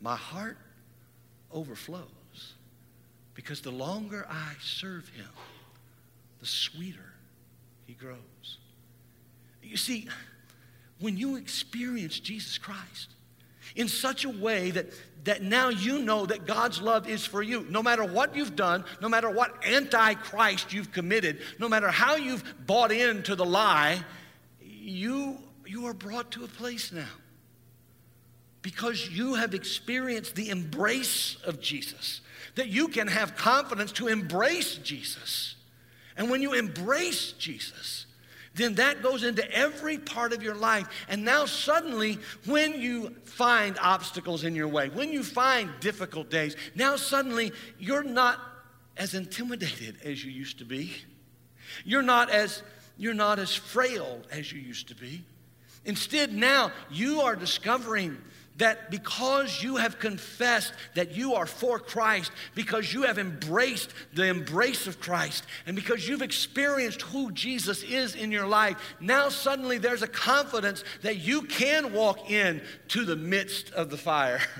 My 0.00 0.16
heart 0.16 0.58
overflows 1.52 2.06
because 3.34 3.60
the 3.60 3.70
longer 3.70 4.26
I 4.30 4.52
serve 4.62 5.08
him, 5.10 5.28
the 6.40 6.46
sweeter 6.46 7.12
he 7.86 7.94
grows. 7.94 8.58
You 9.62 9.76
see, 9.76 10.08
when 11.00 11.16
you 11.16 11.36
experience 11.36 12.18
Jesus 12.20 12.58
Christ, 12.58 13.10
in 13.74 13.88
such 13.88 14.24
a 14.24 14.30
way 14.30 14.70
that, 14.70 14.86
that 15.26 15.42
now 15.42 15.68
you 15.68 15.98
know 15.98 16.24
that 16.24 16.46
God's 16.46 16.80
love 16.80 17.08
is 17.08 17.26
for 17.26 17.42
you. 17.42 17.66
No 17.68 17.82
matter 17.82 18.04
what 18.04 18.34
you've 18.34 18.56
done, 18.56 18.84
no 19.02 19.08
matter 19.08 19.28
what 19.28 19.64
antichrist 19.66 20.72
you've 20.72 20.92
committed, 20.92 21.40
no 21.58 21.68
matter 21.68 21.88
how 21.88 22.14
you've 22.14 22.44
bought 22.64 22.92
into 22.92 23.34
the 23.34 23.44
lie, 23.44 24.02
you, 24.60 25.38
you 25.66 25.86
are 25.86 25.94
brought 25.94 26.30
to 26.32 26.44
a 26.44 26.48
place 26.48 26.92
now. 26.92 27.08
Because 28.62 29.10
you 29.10 29.34
have 29.34 29.52
experienced 29.52 30.36
the 30.36 30.48
embrace 30.48 31.36
of 31.44 31.60
Jesus, 31.60 32.20
that 32.54 32.68
you 32.68 32.88
can 32.88 33.08
have 33.08 33.36
confidence 33.36 33.92
to 33.92 34.06
embrace 34.06 34.76
Jesus. 34.76 35.56
And 36.16 36.30
when 36.30 36.40
you 36.40 36.52
embrace 36.52 37.32
Jesus, 37.32 38.05
then 38.56 38.74
that 38.76 39.02
goes 39.02 39.22
into 39.22 39.48
every 39.52 39.98
part 39.98 40.32
of 40.32 40.42
your 40.42 40.54
life. 40.54 40.88
And 41.08 41.24
now, 41.24 41.44
suddenly, 41.44 42.18
when 42.46 42.80
you 42.80 43.14
find 43.24 43.78
obstacles 43.80 44.44
in 44.44 44.54
your 44.54 44.68
way, 44.68 44.88
when 44.88 45.12
you 45.12 45.22
find 45.22 45.70
difficult 45.80 46.30
days, 46.30 46.56
now 46.74 46.96
suddenly 46.96 47.52
you're 47.78 48.02
not 48.02 48.40
as 48.96 49.14
intimidated 49.14 49.96
as 50.04 50.24
you 50.24 50.32
used 50.32 50.58
to 50.58 50.64
be. 50.64 50.96
You're 51.84 52.02
not 52.02 52.30
as, 52.30 52.62
you're 52.96 53.14
not 53.14 53.38
as 53.38 53.54
frail 53.54 54.22
as 54.30 54.50
you 54.50 54.60
used 54.60 54.88
to 54.88 54.94
be. 54.94 55.22
Instead, 55.84 56.32
now 56.32 56.72
you 56.90 57.20
are 57.20 57.36
discovering 57.36 58.16
that 58.58 58.90
because 58.90 59.62
you 59.62 59.76
have 59.76 59.98
confessed 59.98 60.72
that 60.94 61.12
you 61.12 61.34
are 61.34 61.46
for 61.46 61.78
Christ, 61.78 62.30
because 62.54 62.92
you 62.92 63.02
have 63.02 63.18
embraced 63.18 63.92
the 64.14 64.24
embrace 64.24 64.86
of 64.86 65.00
Christ, 65.00 65.44
and 65.66 65.76
because 65.76 66.08
you've 66.08 66.22
experienced 66.22 67.02
who 67.02 67.30
Jesus 67.32 67.82
is 67.82 68.14
in 68.14 68.32
your 68.32 68.46
life, 68.46 68.76
now 69.00 69.28
suddenly 69.28 69.78
there's 69.78 70.02
a 70.02 70.08
confidence 70.08 70.84
that 71.02 71.18
you 71.18 71.42
can 71.42 71.92
walk 71.92 72.30
in 72.30 72.62
to 72.88 73.04
the 73.04 73.16
midst 73.16 73.70
of 73.72 73.90
the 73.90 73.98
fire. 73.98 74.40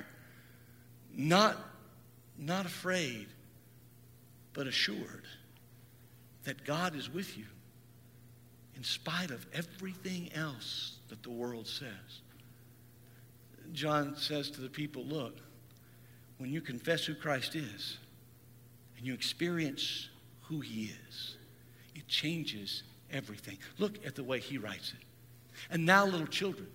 Not, 1.19 1.57
not 2.37 2.67
afraid, 2.67 3.27
but 4.53 4.67
assured 4.67 5.25
that 6.45 6.63
God 6.63 6.95
is 6.95 7.11
with 7.11 7.39
you 7.39 7.47
in 8.77 8.85
spite 8.85 9.31
of 9.31 9.47
everything 9.55 10.31
else 10.35 10.99
that 11.09 11.23
the 11.23 11.31
world 11.31 11.67
says. 11.67 12.21
John 13.73 14.17
says 14.17 14.51
to 14.53 14.61
the 14.61 14.69
people, 14.69 15.05
Look, 15.05 15.39
when 16.39 16.51
you 16.51 16.61
confess 16.61 17.05
who 17.05 17.15
Christ 17.15 17.55
is 17.55 17.99
and 18.97 19.07
you 19.07 19.15
experience 19.15 20.09
who 20.43 20.61
he 20.61 20.93
is, 21.09 21.37
it 21.95 22.07
changes 22.09 22.83
everything. 23.11 23.59
Look 23.79 24.05
at 24.07 24.15
the 24.15 24.25
way 24.25 24.41
he 24.41 24.59
writes 24.59 24.93
it. 24.93 25.05
And 25.71 25.87
now, 25.87 26.05
little 26.05 26.27
children, 26.27 26.69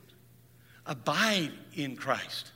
abide 0.86 1.52
in 1.76 1.96
Christ 1.96 2.52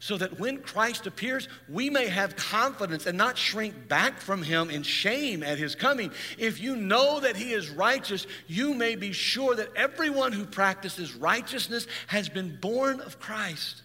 so 0.00 0.16
that 0.16 0.40
when 0.40 0.58
Christ 0.58 1.06
appears, 1.06 1.46
we 1.68 1.90
may 1.90 2.08
have 2.08 2.34
confidence 2.34 3.04
and 3.04 3.18
not 3.18 3.36
shrink 3.36 3.86
back 3.86 4.18
from 4.18 4.42
him 4.42 4.70
in 4.70 4.82
shame 4.82 5.42
at 5.42 5.58
his 5.58 5.74
coming. 5.74 6.10
If 6.38 6.58
you 6.58 6.74
know 6.74 7.20
that 7.20 7.36
he 7.36 7.52
is 7.52 7.68
righteous, 7.68 8.26
you 8.46 8.72
may 8.72 8.96
be 8.96 9.12
sure 9.12 9.54
that 9.54 9.68
everyone 9.76 10.32
who 10.32 10.46
practices 10.46 11.14
righteousness 11.14 11.86
has 12.06 12.30
been 12.30 12.58
born 12.60 13.00
of 13.00 13.20
Christ. 13.20 13.82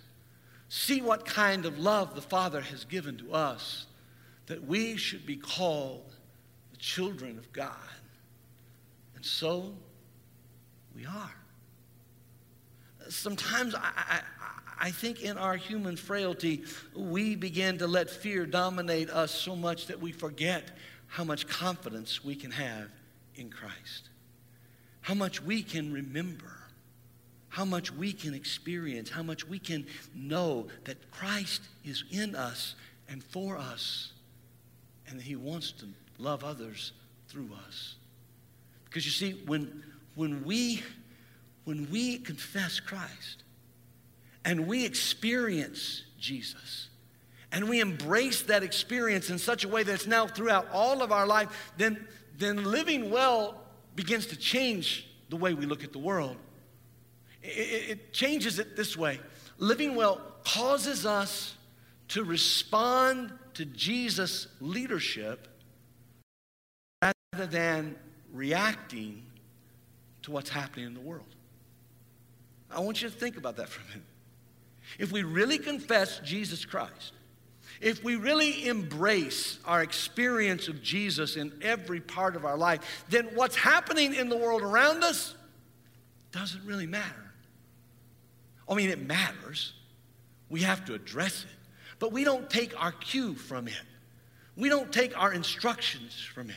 See 0.70 1.02
what 1.02 1.26
kind 1.26 1.66
of 1.66 1.80
love 1.80 2.16
the 2.16 2.22
Father 2.22 2.62
has 2.62 2.86
given 2.86 3.18
to 3.18 3.34
us, 3.34 3.86
that 4.46 4.66
we 4.66 4.96
should 4.96 5.26
be 5.26 5.36
called 5.36 6.16
the 6.72 6.78
children 6.78 7.38
of 7.38 7.52
God. 7.52 7.76
And 9.18 9.26
so 9.26 9.74
we 10.96 11.06
are. 11.06 11.45
Sometimes 13.10 13.76
I, 13.76 13.92
I, 13.96 14.22
I 14.80 14.92
think 14.92 15.22
in 15.22 15.38
our 15.38 15.56
human 15.56 15.96
frailty, 15.96 16.64
we 16.96 17.36
begin 17.36 17.78
to 17.80 17.88
let 17.88 18.10
fear 18.10 18.46
dominate 18.46 19.10
us 19.10 19.32
so 19.32 19.56
much 19.56 19.88
that 19.88 20.00
we 20.00 20.12
forget 20.12 20.72
how 21.08 21.24
much 21.24 21.48
confidence 21.48 22.24
we 22.24 22.36
can 22.36 22.52
have 22.52 22.90
in 23.36 23.50
Christ, 23.50 24.10
how 25.02 25.14
much 25.14 25.42
we 25.42 25.64
can 25.64 25.94
remember, 25.94 26.52
how 27.50 27.66
much 27.66 27.92
we 27.92 28.12
can 28.12 28.34
experience, 28.34 29.10
how 29.10 29.24
much 29.24 29.48
we 29.48 29.60
can 29.60 29.86
know 30.14 30.68
that 30.84 31.10
Christ 31.12 31.62
is 31.84 32.04
in 32.12 32.36
us 32.36 32.76
and 33.08 33.24
for 33.24 33.58
us, 33.58 34.12
and 35.08 35.20
that 35.20 35.24
He 35.24 35.36
wants 35.36 35.72
to 35.74 35.86
love 36.18 36.44
others 36.44 36.92
through 37.30 37.50
us. 37.68 37.96
Because 38.86 39.06
you 39.06 39.12
see, 39.12 39.42
when, 39.46 39.84
when, 40.16 40.44
we, 40.44 40.82
when 41.66 41.90
we 41.92 42.18
confess 42.18 42.80
Christ, 42.80 43.44
and 44.44 44.68
we 44.68 44.86
experience 44.86 46.04
Jesus, 46.20 46.90
and 47.52 47.68
we 47.68 47.80
embrace 47.80 48.44
that 48.44 48.64
experience 48.64 49.30
in 49.30 49.38
such 49.38 49.64
a 49.64 49.68
way 49.68 49.84
that 49.84 49.94
it's 49.94 50.08
now 50.08 50.28
throughout 50.28 50.68
all 50.72 51.02
of 51.02 51.12
our 51.12 51.26
life, 51.26 51.72
then, 51.78 52.08
then 52.38 52.64
living 52.64 53.12
well 53.12 53.62
begins 53.96 54.28
to 54.28 54.36
change 54.36 55.08
the 55.30 55.36
way 55.36 55.54
we 55.54 55.66
look 55.66 55.84
at 55.84 55.92
the 55.92 56.00
world. 56.00 56.38
It, 57.42 57.90
it 57.90 58.14
changes 58.14 58.60
it 58.60 58.76
this 58.76 58.96
way 58.96 59.20
living 59.58 59.96
well 59.96 60.22
causes 60.44 61.06
us 61.06 61.56
to 62.10 62.24
respond 62.24 63.32
to 63.54 63.66
Jesus' 63.66 64.48
leadership 64.60 65.48
rather 67.02 67.48
than 67.48 67.96
reacting 68.32 69.24
to 70.24 70.32
what's 70.32 70.50
happening 70.50 70.86
in 70.86 70.94
the 70.94 71.00
world. 71.00 71.35
I 72.76 72.80
want 72.82 73.02
you 73.02 73.10
to 73.10 73.16
think 73.16 73.38
about 73.38 73.58
that 73.58 73.70
for 73.70 73.82
a 73.82 73.86
minute. 73.86 74.04
If 75.00 75.12
we 75.12 75.24
really 75.24 75.58
confess 75.58 76.20
Jesus 76.20 76.66
Christ, 76.66 77.14
if 77.82 78.04
we 78.04 78.16
really 78.16 78.68
embrace 78.68 79.60
our 79.66 79.82
experience 79.82 80.68
of 80.68 80.82
Jesus 80.82 81.36
in 81.36 81.52
every 81.62 82.00
part 82.00 82.36
of 82.36 82.46
our 82.46 82.58
life, 82.58 83.06
then 83.10 83.30
what's 83.34 83.56
happening 83.56 84.14
in 84.14 84.30
the 84.30 84.38
world 84.38 84.62
around 84.62 85.04
us 85.04 85.36
doesn't 86.32 86.66
really 86.66 86.88
matter. 86.88 87.32
I 88.70 88.76
mean, 88.76 88.90
it 88.90 89.00
matters. 89.00 89.74
We 90.50 90.62
have 90.62 90.86
to 90.86 90.94
address 90.94 91.44
it. 91.44 91.50
But 92.00 92.12
we 92.12 92.24
don't 92.24 92.50
take 92.50 92.80
our 92.82 92.92
cue 92.92 93.36
from 93.36 93.68
it. 93.68 93.74
We 94.58 94.70
don't 94.70 94.92
take 94.92 95.18
our 95.20 95.34
instructions 95.34 96.20
from 96.34 96.50
it. 96.50 96.56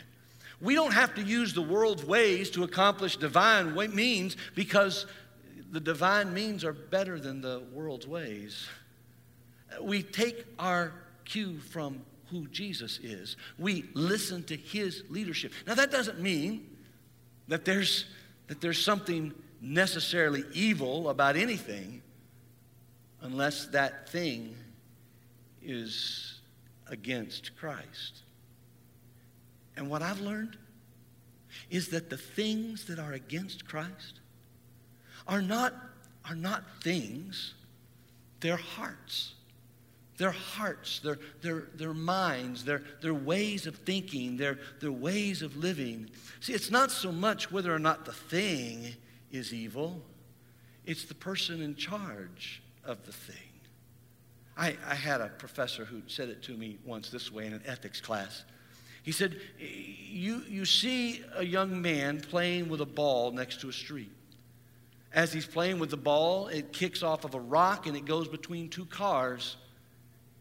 We 0.60 0.74
don't 0.74 0.92
have 0.92 1.14
to 1.14 1.22
use 1.22 1.54
the 1.54 1.62
world's 1.62 2.04
ways 2.04 2.50
to 2.50 2.64
accomplish 2.64 3.16
divine 3.16 3.74
means 3.94 4.36
because 4.54 5.06
the 5.70 5.80
divine 5.80 6.32
means 6.32 6.64
are 6.64 6.72
better 6.72 7.20
than 7.20 7.40
the 7.40 7.62
world's 7.72 8.06
ways. 8.06 8.68
We 9.82 10.02
take 10.02 10.46
our 10.58 10.92
cue 11.24 11.58
from 11.58 12.02
who 12.30 12.46
Jesus 12.48 12.98
is. 13.02 13.36
We 13.58 13.84
listen 13.94 14.44
to 14.44 14.56
his 14.56 15.04
leadership. 15.08 15.52
Now 15.66 15.74
that 15.74 15.90
doesn't 15.90 16.20
mean 16.20 16.76
that 17.48 17.64
there's 17.64 18.06
that 18.48 18.60
there's 18.62 18.82
something 18.82 19.34
necessarily 19.60 20.44
evil 20.54 21.10
about 21.10 21.36
anything 21.36 22.00
unless 23.20 23.66
that 23.66 24.08
thing 24.08 24.56
is 25.62 26.40
against 26.86 27.56
Christ. 27.56 28.22
And 29.76 29.90
what 29.90 30.02
I've 30.02 30.20
learned 30.20 30.56
is 31.70 31.88
that 31.88 32.08
the 32.08 32.16
things 32.16 32.84
that 32.86 32.98
are 32.98 33.12
against 33.12 33.66
Christ 33.66 34.17
are 35.28 35.42
not, 35.42 35.74
are 36.28 36.34
not 36.34 36.64
things, 36.82 37.54
they're 38.40 38.56
hearts. 38.56 39.34
Their 40.16 40.32
hearts, 40.32 40.98
their, 40.98 41.18
their, 41.42 41.68
their 41.76 41.94
minds, 41.94 42.64
their, 42.64 42.82
their 43.02 43.14
ways 43.14 43.68
of 43.68 43.76
thinking, 43.76 44.36
their, 44.36 44.58
their 44.80 44.90
ways 44.90 45.42
of 45.42 45.56
living. 45.56 46.10
See, 46.40 46.54
it's 46.54 46.72
not 46.72 46.90
so 46.90 47.12
much 47.12 47.52
whether 47.52 47.72
or 47.72 47.78
not 47.78 48.04
the 48.04 48.12
thing 48.12 48.96
is 49.30 49.54
evil, 49.54 50.02
it's 50.86 51.04
the 51.04 51.14
person 51.14 51.62
in 51.62 51.76
charge 51.76 52.62
of 52.84 53.04
the 53.06 53.12
thing. 53.12 53.36
I, 54.56 54.76
I 54.88 54.96
had 54.96 55.20
a 55.20 55.28
professor 55.28 55.84
who 55.84 56.02
said 56.08 56.30
it 56.30 56.42
to 56.44 56.56
me 56.56 56.78
once 56.84 57.10
this 57.10 57.30
way 57.30 57.46
in 57.46 57.52
an 57.52 57.62
ethics 57.64 58.00
class. 58.00 58.42
He 59.04 59.12
said, 59.12 59.40
you, 59.58 60.42
you 60.48 60.64
see 60.64 61.22
a 61.36 61.44
young 61.44 61.80
man 61.80 62.20
playing 62.20 62.68
with 62.68 62.80
a 62.80 62.86
ball 62.86 63.30
next 63.30 63.60
to 63.60 63.68
a 63.68 63.72
street. 63.72 64.10
As 65.12 65.32
he's 65.32 65.46
playing 65.46 65.78
with 65.78 65.90
the 65.90 65.96
ball, 65.96 66.48
it 66.48 66.72
kicks 66.72 67.02
off 67.02 67.24
of 67.24 67.34
a 67.34 67.40
rock 67.40 67.86
and 67.86 67.96
it 67.96 68.04
goes 68.04 68.28
between 68.28 68.68
two 68.68 68.84
cars. 68.84 69.56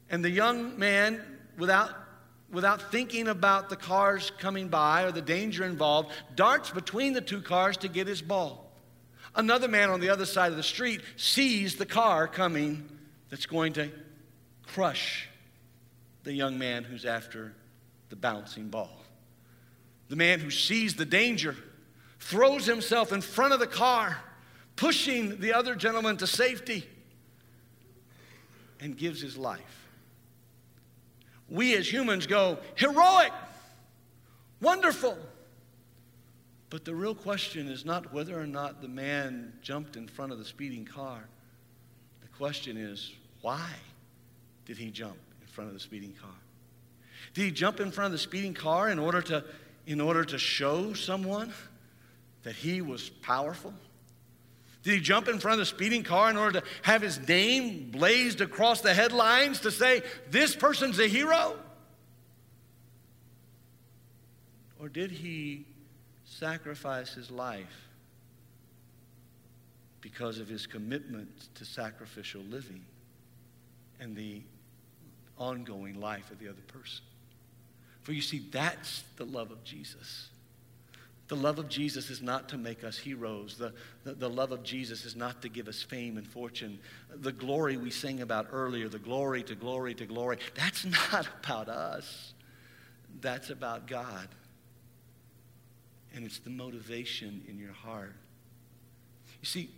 And 0.09 0.23
the 0.23 0.29
young 0.29 0.77
man, 0.77 1.21
without, 1.57 1.91
without 2.51 2.91
thinking 2.91 3.27
about 3.27 3.69
the 3.69 3.75
cars 3.75 4.31
coming 4.39 4.67
by 4.67 5.03
or 5.03 5.11
the 5.11 5.21
danger 5.21 5.63
involved, 5.63 6.11
darts 6.35 6.69
between 6.69 7.13
the 7.13 7.21
two 7.21 7.41
cars 7.41 7.77
to 7.77 7.87
get 7.87 8.07
his 8.07 8.21
ball. 8.21 8.71
Another 9.35 9.67
man 9.67 9.89
on 9.89 9.99
the 9.99 10.09
other 10.09 10.25
side 10.25 10.51
of 10.51 10.57
the 10.57 10.63
street 10.63 11.01
sees 11.15 11.75
the 11.75 11.85
car 11.85 12.27
coming 12.27 12.89
that's 13.29 13.45
going 13.45 13.73
to 13.73 13.89
crush 14.65 15.27
the 16.23 16.33
young 16.33 16.57
man 16.57 16.83
who's 16.83 17.05
after 17.05 17.53
the 18.09 18.15
bouncing 18.15 18.67
ball. 18.69 19.01
The 20.09 20.15
man 20.15 20.39
who 20.39 20.51
sees 20.51 20.95
the 20.95 21.05
danger 21.05 21.55
throws 22.19 22.65
himself 22.65 23.11
in 23.11 23.21
front 23.21 23.53
of 23.53 23.59
the 23.59 23.67
car 23.67 24.17
pushing 24.77 25.41
the 25.41 25.53
other 25.53 25.75
gentleman 25.75 26.15
to 26.17 26.27
safety, 26.27 26.87
and 28.79 28.95
gives 28.95 29.21
his 29.21 29.35
life. 29.37 29.87
We 31.49 31.75
as 31.75 31.91
humans 31.91 32.27
go, 32.27 32.59
heroic, 32.75 33.33
wonderful. 34.61 35.17
But 36.69 36.85
the 36.85 36.93
real 36.93 37.15
question 37.15 37.67
is 37.69 37.85
not 37.85 38.13
whether 38.13 38.39
or 38.39 38.45
not 38.45 38.81
the 38.81 38.87
man 38.87 39.53
jumped 39.61 39.95
in 39.95 40.07
front 40.07 40.31
of 40.31 40.37
the 40.37 40.45
speeding 40.45 40.85
car. 40.85 41.23
The 42.21 42.27
question 42.37 42.77
is, 42.77 43.13
why 43.41 43.69
did 44.65 44.77
he 44.77 44.91
jump 44.91 45.17
in 45.41 45.47
front 45.47 45.69
of 45.69 45.73
the 45.73 45.79
speeding 45.79 46.13
car? 46.21 46.29
Did 47.33 47.45
he 47.45 47.51
jump 47.51 47.79
in 47.79 47.91
front 47.91 48.07
of 48.07 48.11
the 48.11 48.17
speeding 48.17 48.53
car 48.53 48.89
in 48.89 48.99
order 48.99 49.21
to, 49.23 49.43
in 49.85 50.01
order 50.01 50.25
to 50.25 50.37
show 50.37 50.93
someone 50.93 51.53
that 52.43 52.55
he 52.55 52.81
was 52.81 53.09
powerful? 53.09 53.73
Did 54.87 54.95
he 54.95 55.01
jump 55.01 55.27
in 55.27 55.39
front 55.39 55.59
of 55.59 55.59
the 55.59 55.65
speeding 55.65 56.03
car 56.03 56.29
in 56.29 56.37
order 56.37 56.61
to 56.61 56.67
have 56.83 57.01
his 57.01 57.27
name 57.27 57.91
blazed 57.91 58.39
across 58.39 58.79
the 58.79 58.93
headlines 58.93 59.59
to 59.61 59.71
say, 59.71 60.01
this 60.31 60.55
person's 60.55 60.97
a 60.97 61.09
hero? 61.09 61.57
Or 64.79 64.87
did 64.87 65.11
he 65.11 65.65
sacrifice 66.23 67.13
his 67.13 67.29
life 67.29 67.89
because 69.99 70.39
of 70.39 70.47
his 70.47 70.65
commitment 70.65 71.53
to 71.55 71.65
sacrificial 71.65 72.41
living? 72.43 72.85
and 73.99 74.15
the 74.15 74.41
ongoing 75.37 75.99
life 75.99 76.31
of 76.31 76.39
the 76.39 76.47
other 76.47 76.61
person. 76.67 77.03
For 78.01 78.11
you 78.11 78.21
see, 78.21 78.45
that's 78.51 79.03
the 79.17 79.25
love 79.25 79.51
of 79.51 79.63
Jesus. 79.63 80.29
The 81.27 81.35
love 81.35 81.59
of 81.59 81.67
Jesus 81.67 82.09
is 82.09 82.21
not 82.21 82.47
to 82.49 82.57
make 82.57 82.83
us 82.83 82.97
heroes. 82.97 83.57
The, 83.57 83.73
the, 84.05 84.13
the, 84.13 84.29
love 84.29 84.53
of 84.53 84.63
Jesus 84.63 85.03
is 85.03 85.15
not 85.15 85.41
to 85.41 85.49
give 85.49 85.67
us 85.67 85.81
fame 85.81 86.17
and 86.17 86.25
fortune. 86.25 86.79
The 87.13 87.33
glory 87.33 87.75
we 87.75 87.89
sang 87.89 88.21
about 88.21 88.47
earlier, 88.51 88.87
the 88.87 88.99
glory 88.99 89.43
to 89.43 89.55
glory 89.55 89.93
to 89.95 90.05
glory, 90.05 90.37
that's 90.55 90.85
not 91.11 91.27
about 91.43 91.67
us. 91.67 92.33
That's 93.19 93.49
about 93.49 93.87
God. 93.87 94.29
And 96.15 96.25
it's 96.25 96.39
the 96.39 96.49
motivation 96.49 97.43
in 97.49 97.59
your 97.59 97.73
heart. 97.73 98.15
You 99.41 99.47
see, 99.47 99.69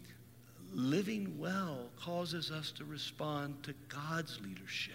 living 0.72 1.40
well 1.40 1.90
causes 2.00 2.52
us 2.52 2.72
to 2.74 2.86
respond 2.86 3.64
to 3.64 3.74
God's 3.88 4.40
leadership 4.42 4.94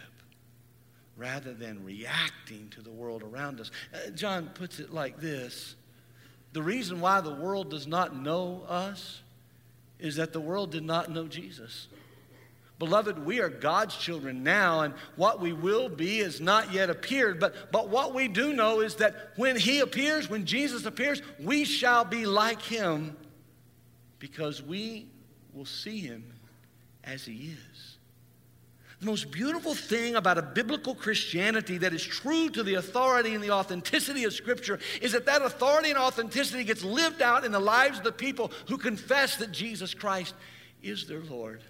rather 1.17 1.53
than 1.53 1.85
reacting 1.85 2.69
to 2.71 2.81
the 2.81 2.91
world 2.91 3.23
around 3.23 3.61
us. 3.61 3.71
Uh, 3.93 4.11
John 4.11 4.51
puts 4.55 4.79
it 4.79 4.93
like 4.93 5.21
this 5.21 5.77
The 6.55 6.63
reason 6.63 7.01
why 7.01 7.21
the 7.21 7.35
world 7.35 7.71
does 7.71 7.89
not 7.89 8.17
know 8.17 8.63
us 8.69 9.21
is 9.99 10.17
that 10.17 10.33
the 10.33 10.41
world 10.41 10.71
did 10.71 10.85
not 10.85 11.11
know 11.11 11.27
Jesus. 11.27 11.89
Beloved, 12.79 13.27
we 13.27 13.41
are 13.41 13.49
God's 13.49 13.97
children 13.97 14.45
now, 14.45 14.83
and 14.83 14.95
what 15.17 15.41
we 15.41 15.53
will 15.53 15.89
be 15.89 16.21
is 16.21 16.41
not 16.41 16.73
yet 16.73 16.91
appeared. 16.91 17.41
But, 17.41 17.73
but 17.73 17.89
what 17.89 18.15
we 18.15 18.29
do 18.29 18.53
know 18.53 18.81
is 18.81 18.97
that 18.97 19.33
when 19.35 19.57
He 19.57 19.81
appears, 19.81 20.31
when 20.31 20.47
Jesus 20.47 20.87
appears, 20.87 21.23
we 21.41 21.65
shall 21.65 22.05
be 22.05 22.25
like 22.25 22.63
Him 22.63 23.17
because 24.21 24.63
we 24.63 25.09
will 25.55 25.67
see 25.67 25.99
Him 25.99 26.25
as 27.03 27.25
He 27.25 27.51
is. 27.51 27.94
The 29.05 29.11
most 29.11 29.31
beautiful 29.31 29.75
thing 29.75 30.17
about 30.17 30.39
a 30.39 30.43
biblical 30.43 30.95
Christianity 30.95 31.77
that 31.77 31.93
is 31.93 32.03
true 32.03 32.49
to 32.49 32.63
the 32.63 32.77
authority 32.77 33.35
and 33.35 33.45
the 33.45 33.51
authenticity 33.51 34.25
of 34.25 34.33
Scripture 34.33 34.79
is 35.03 35.13
that 35.13 35.27
that 35.27 35.43
authority 35.43 35.91
and 35.91 35.99
authenticity 35.99 36.65
gets 36.65 36.83
lived 36.83 37.21
out 37.21 37.45
in 37.45 37.53
the 37.53 37.61
lives 37.61 37.99
of 37.99 38.05
the 38.05 38.13
people 38.13 38.51
who 38.67 38.79
confess 38.79 39.37
that 39.37 39.53
Jesus 39.53 39.93
Christ 39.93 40.35
is 40.83 41.07
their 41.07 41.21
Lord. 41.21 41.61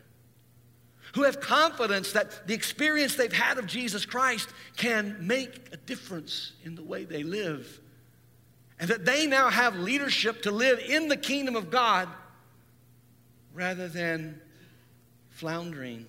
Who 1.17 1.25
have 1.25 1.41
confidence 1.41 2.13
that 2.13 2.47
the 2.47 2.55
experience 2.55 3.17
they've 3.17 3.33
had 3.33 3.59
of 3.59 3.67
Jesus 3.67 4.07
Christ 4.07 4.49
can 4.77 5.17
make 5.19 5.71
a 5.73 5.77
difference 5.77 6.53
in 6.63 6.77
the 6.77 6.85
way 6.85 7.05
they 7.05 7.25
live. 7.25 7.81
And 8.79 8.89
that 8.91 9.05
they 9.05 9.27
now 9.27 9.51
have 9.51 9.75
leadership 9.75 10.43
to 10.43 10.53
live 10.53 10.79
in 10.79 11.09
the 11.09 11.17
kingdom 11.17 11.57
of 11.57 11.69
God 11.69 12.09
rather 13.53 13.89
than 13.89 14.41
floundering 15.31 16.07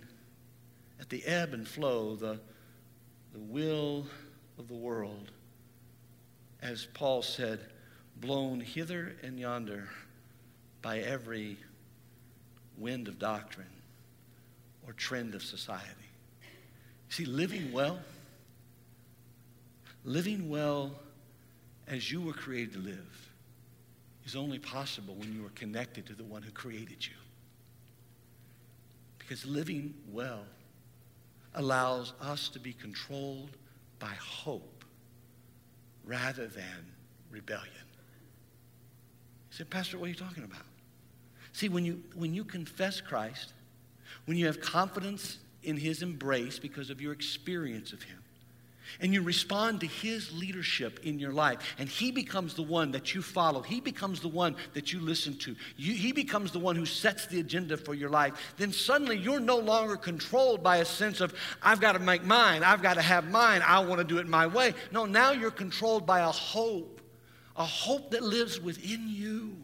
the 1.10 1.24
ebb 1.26 1.54
and 1.54 1.68
flow, 1.68 2.16
the, 2.16 2.40
the 3.34 3.40
will 3.40 4.06
of 4.58 4.68
the 4.68 4.76
world. 4.76 5.32
As 6.62 6.88
Paul 6.94 7.22
said, 7.22 7.60
blown 8.18 8.60
hither 8.60 9.16
and 9.22 9.40
yonder 9.40 9.90
by 10.82 11.00
every 11.00 11.58
wind 12.78 13.08
of 13.08 13.20
doctrine 13.20 13.68
or 14.86 14.94
trend 14.94 15.36
of 15.36 15.44
society. 15.44 15.92
See, 17.10 17.26
living 17.26 17.72
well, 17.72 18.00
living 20.04 20.50
well 20.50 20.92
as 21.88 22.12
you 22.12 22.22
were 22.22 22.34
created 22.34 22.74
to 22.74 22.80
live 22.80 23.30
is 24.26 24.36
only 24.36 24.60
possible 24.60 25.16
when 25.16 25.34
you 25.34 25.46
are 25.46 25.52
connected 25.56 26.06
to 26.08 26.14
the 26.14 26.24
one 26.24 26.42
who 26.42 26.52
created 26.52 27.06
you. 27.06 27.14
Because 29.20 29.46
living 29.46 29.94
well 30.12 30.44
allows 31.56 32.14
us 32.22 32.50
to 32.50 32.60
be 32.60 32.74
controlled 32.74 33.50
by 34.00 34.14
hope 34.20 34.84
rather 36.06 36.48
than 36.48 36.92
rebellion. 37.32 37.72
You 39.52 39.58
say, 39.58 39.64
Pastor, 39.64 39.98
what 39.98 40.06
are 40.06 40.10
you 40.10 40.16
talking 40.16 40.44
about? 40.44 40.62
See, 41.54 41.70
when 41.70 41.86
you, 41.86 42.04
when 42.14 42.34
you 42.34 42.44
confess 42.44 43.02
Christ, 43.02 43.54
when 44.26 44.38
you 44.38 44.46
have 44.46 44.62
confidence 44.62 45.40
in 45.64 45.78
his 45.78 46.02
embrace 46.02 46.60
because 46.60 46.90
of 46.90 47.02
your 47.02 47.14
experience 47.14 47.94
of 47.94 48.04
him, 48.04 48.22
and 49.00 49.14
you 49.14 49.22
respond 49.22 49.82
to 49.82 49.88
his 49.88 50.32
leadership 50.34 51.00
in 51.04 51.20
your 51.20 51.32
life, 51.32 51.76
and 51.78 51.90
he 51.90 52.12
becomes 52.12 52.54
the 52.54 52.64
one 52.64 52.92
that 52.92 53.14
you 53.14 53.22
follow. 53.22 53.62
He 53.62 53.82
becomes 53.82 54.20
the 54.20 54.28
one 54.28 54.56
that 54.74 54.94
you 54.94 55.00
listen 55.00 55.38
to. 55.40 55.56
You, 55.78 55.94
he 55.94 56.12
becomes 56.12 56.52
the 56.52 56.60
one 56.60 56.76
who 56.76 56.86
sets 56.86 57.28
the 57.28 57.40
agenda 57.40 57.78
for 57.78 57.94
your 57.94 58.10
life. 58.10 58.54
Then 58.58 58.72
suddenly 58.72 59.18
you're 59.18 59.40
no 59.40 59.58
longer 59.58 59.96
controlled 59.96 60.64
by 60.64 60.78
a 60.78 60.86
sense 60.86 61.22
of, 61.22 61.34
I've 61.62 61.82
got 61.82 61.94
to 61.94 62.00
make 62.00 62.24
mine, 62.24 62.64
I've 62.64 62.82
got 62.82 62.96
to 62.96 63.02
have 63.02 63.30
mine, 63.30 63.62
I 63.66 63.80
want 63.80 64.00
to 64.00 64.04
do 64.06 64.18
it 64.18 64.28
my 64.28 64.48
way. 64.48 64.74
No, 64.92 65.06
now 65.06 65.32
you're 65.32 65.52
controlled 65.52 66.06
by 66.06 66.20
a 66.22 66.32
hope, 66.32 67.02
a 67.56 67.66
hope 67.66 68.12
that 68.12 68.24
lives 68.24 68.60
within 68.60 69.08
you 69.08 69.56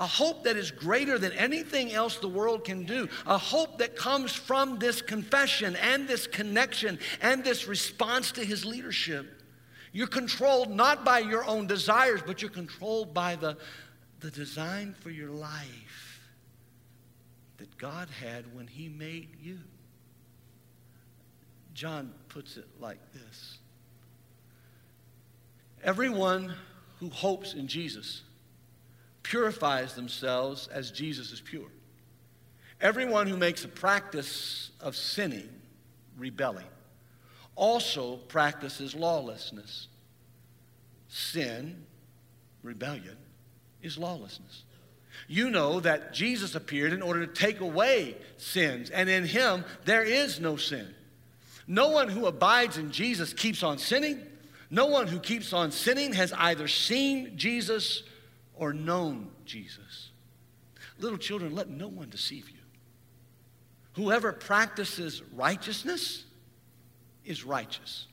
a 0.00 0.06
hope 0.06 0.44
that 0.44 0.56
is 0.56 0.70
greater 0.70 1.18
than 1.18 1.32
anything 1.32 1.92
else 1.92 2.16
the 2.16 2.28
world 2.28 2.64
can 2.64 2.84
do, 2.84 3.06
a 3.26 3.36
hope 3.36 3.78
that 3.78 3.94
comes 3.94 4.32
from 4.32 4.78
this 4.78 5.02
confession 5.02 5.76
and 5.76 6.08
this 6.08 6.26
connection 6.26 6.98
and 7.20 7.44
this 7.44 7.68
response 7.68 8.32
to 8.32 8.42
his 8.42 8.64
leadership. 8.64 9.42
You're 9.92 10.06
controlled 10.06 10.70
not 10.70 11.04
by 11.04 11.18
your 11.18 11.44
own 11.44 11.66
desires, 11.66 12.22
but 12.26 12.40
you're 12.40 12.50
controlled 12.50 13.12
by 13.12 13.36
the, 13.36 13.58
the 14.20 14.30
design 14.30 14.94
for 15.00 15.10
your 15.10 15.30
life 15.30 16.30
that 17.58 17.76
God 17.76 18.08
had 18.08 18.56
when 18.56 18.66
he 18.66 18.88
made 18.88 19.28
you. 19.42 19.58
John 21.74 22.12
puts 22.28 22.56
it 22.56 22.66
like 22.80 23.00
this 23.12 23.58
Everyone 25.84 26.54
who 27.00 27.10
hopes 27.10 27.52
in 27.52 27.68
Jesus 27.68 28.22
purifies 29.22 29.94
themselves 29.94 30.68
as 30.68 30.90
Jesus 30.90 31.32
is 31.32 31.40
pure. 31.40 31.68
Everyone 32.80 33.26
who 33.26 33.36
makes 33.36 33.64
a 33.64 33.68
practice 33.68 34.70
of 34.80 34.96
sinning, 34.96 35.48
rebelling, 36.16 36.66
also 37.54 38.16
practices 38.16 38.94
lawlessness. 38.94 39.88
Sin, 41.08 41.84
rebellion, 42.62 43.16
is 43.82 43.98
lawlessness. 43.98 44.64
You 45.28 45.50
know 45.50 45.80
that 45.80 46.14
Jesus 46.14 46.54
appeared 46.54 46.92
in 46.92 47.02
order 47.02 47.26
to 47.26 47.32
take 47.32 47.60
away 47.60 48.16
sins, 48.38 48.90
and 48.90 49.08
in 49.08 49.24
him 49.24 49.64
there 49.84 50.02
is 50.02 50.40
no 50.40 50.56
sin. 50.56 50.94
No 51.66 51.90
one 51.90 52.08
who 52.08 52.26
abides 52.26 52.78
in 52.78 52.90
Jesus 52.90 53.32
keeps 53.32 53.62
on 53.62 53.78
sinning. 53.78 54.20
No 54.70 54.86
one 54.86 55.06
who 55.06 55.18
keeps 55.18 55.52
on 55.52 55.70
sinning 55.70 56.14
has 56.14 56.32
either 56.32 56.66
seen 56.66 57.36
Jesus 57.36 58.02
or 58.60 58.74
known 58.74 59.30
Jesus. 59.46 60.10
Little 60.98 61.18
children, 61.18 61.54
let 61.54 61.70
no 61.70 61.88
one 61.88 62.10
deceive 62.10 62.48
you. 62.50 62.58
Whoever 63.94 64.32
practices 64.32 65.22
righteousness 65.34 66.24
is 67.24 67.42
righteous. 67.42 68.06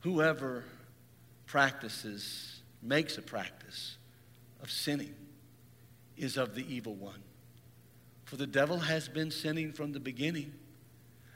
Whoever 0.00 0.64
practices, 1.46 2.60
makes 2.82 3.16
a 3.16 3.22
practice 3.22 3.96
of 4.62 4.70
sinning, 4.70 5.14
is 6.18 6.36
of 6.36 6.54
the 6.54 6.72
evil 6.72 6.94
one. 6.94 7.22
For 8.26 8.36
the 8.36 8.46
devil 8.46 8.80
has 8.80 9.08
been 9.08 9.30
sinning 9.30 9.72
from 9.72 9.92
the 9.92 10.00
beginning. 10.00 10.52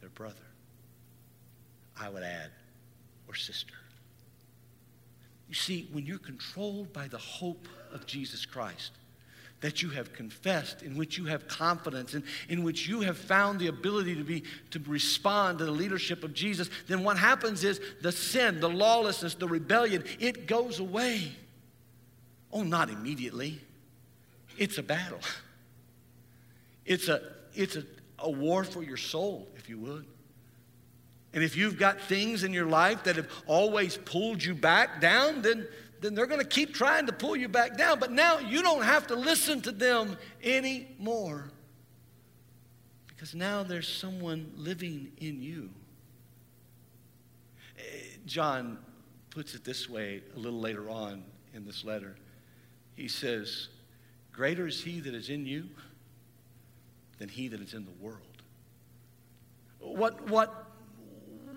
their 0.00 0.10
brother. 0.10 0.36
I 1.98 2.08
would 2.08 2.22
add, 2.22 2.50
or 3.28 3.34
sister. 3.34 3.74
You 5.48 5.54
see, 5.54 5.88
when 5.92 6.06
you're 6.06 6.18
controlled 6.18 6.92
by 6.92 7.08
the 7.08 7.18
hope 7.18 7.68
of 7.92 8.06
Jesus 8.06 8.46
Christ, 8.46 8.92
that 9.60 9.82
you 9.82 9.90
have 9.90 10.12
confessed, 10.12 10.82
in 10.82 10.96
which 10.96 11.18
you 11.18 11.26
have 11.26 11.46
confidence, 11.46 12.14
and 12.14 12.24
in 12.48 12.62
which 12.62 12.88
you 12.88 13.00
have 13.00 13.18
found 13.18 13.60
the 13.60 13.66
ability 13.66 14.14
to 14.14 14.24
be 14.24 14.42
to 14.70 14.80
respond 14.86 15.58
to 15.58 15.64
the 15.64 15.70
leadership 15.70 16.24
of 16.24 16.32
Jesus, 16.32 16.70
then 16.88 17.04
what 17.04 17.18
happens 17.18 17.62
is 17.62 17.80
the 18.00 18.12
sin, 18.12 18.60
the 18.60 18.68
lawlessness, 18.68 19.34
the 19.34 19.48
rebellion, 19.48 20.04
it 20.18 20.46
goes 20.46 20.78
away. 20.80 21.32
Oh, 22.52 22.62
not 22.62 22.88
immediately. 22.88 23.60
It's 24.56 24.78
a 24.78 24.82
battle. 24.82 25.20
It's 26.86 27.08
a 27.08 27.20
it's 27.54 27.76
a 27.76 27.84
a 28.20 28.30
war 28.30 28.64
for 28.64 28.82
your 28.82 28.96
soul, 28.96 29.48
if 29.56 29.68
you 29.68 29.78
would. 29.78 30.06
And 31.32 31.44
if 31.44 31.56
you've 31.56 31.78
got 31.78 32.00
things 32.00 32.42
in 32.42 32.52
your 32.52 32.66
life 32.66 33.04
that 33.04 33.16
have 33.16 33.28
always 33.46 33.96
pulled 33.96 34.42
you 34.42 34.54
back 34.54 35.00
down, 35.00 35.42
then, 35.42 35.66
then 36.00 36.14
they're 36.14 36.26
going 36.26 36.40
to 36.40 36.46
keep 36.46 36.74
trying 36.74 37.06
to 37.06 37.12
pull 37.12 37.36
you 37.36 37.48
back 37.48 37.76
down. 37.76 38.00
But 38.00 38.10
now 38.10 38.38
you 38.38 38.62
don't 38.62 38.82
have 38.82 39.06
to 39.08 39.14
listen 39.14 39.60
to 39.62 39.72
them 39.72 40.16
anymore. 40.42 41.52
Because 43.06 43.34
now 43.34 43.62
there's 43.62 43.86
someone 43.86 44.50
living 44.56 45.12
in 45.18 45.40
you. 45.40 45.70
Eh, 47.78 47.82
John 48.26 48.78
puts 49.30 49.54
it 49.54 49.62
this 49.62 49.88
way 49.88 50.22
a 50.34 50.38
little 50.38 50.58
later 50.58 50.90
on 50.90 51.22
in 51.54 51.64
this 51.64 51.84
letter. 51.84 52.16
He 52.96 53.06
says, 53.06 53.68
Greater 54.32 54.66
is 54.66 54.82
he 54.82 55.00
that 55.00 55.14
is 55.14 55.28
in 55.28 55.46
you 55.46 55.68
than 57.20 57.28
he 57.28 57.46
that 57.48 57.60
is 57.60 57.74
in 57.74 57.84
the 57.84 57.92
world. 58.00 58.18
What, 59.78 60.28
what, 60.28 60.66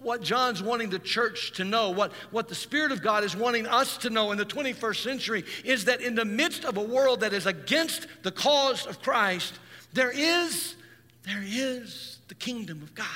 what 0.01 0.21
John's 0.21 0.61
wanting 0.61 0.89
the 0.89 0.99
church 0.99 1.53
to 1.53 1.63
know, 1.63 1.89
what, 1.89 2.11
what 2.31 2.49
the 2.49 2.55
Spirit 2.55 2.91
of 2.91 3.01
God 3.01 3.23
is 3.23 3.35
wanting 3.35 3.65
us 3.65 3.97
to 3.99 4.09
know 4.09 4.31
in 4.31 4.37
the 4.37 4.45
21st 4.45 5.01
century, 5.01 5.45
is 5.63 5.85
that 5.85 6.01
in 6.01 6.15
the 6.15 6.25
midst 6.25 6.65
of 6.65 6.77
a 6.77 6.83
world 6.83 7.21
that 7.21 7.33
is 7.33 7.47
against 7.47 8.07
the 8.23 8.31
cause 8.31 8.85
of 8.85 9.01
Christ, 9.01 9.53
there 9.93 10.11
is, 10.11 10.75
there 11.23 11.43
is 11.43 12.19
the 12.27 12.35
kingdom 12.35 12.81
of 12.83 12.93
God 12.93 13.07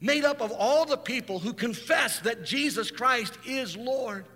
made 0.00 0.24
up 0.24 0.40
of 0.40 0.52
all 0.52 0.84
the 0.84 0.96
people 0.96 1.38
who 1.38 1.52
confess 1.52 2.20
that 2.20 2.44
Jesus 2.44 2.90
Christ 2.90 3.36
is 3.46 3.76
Lord 3.76 4.26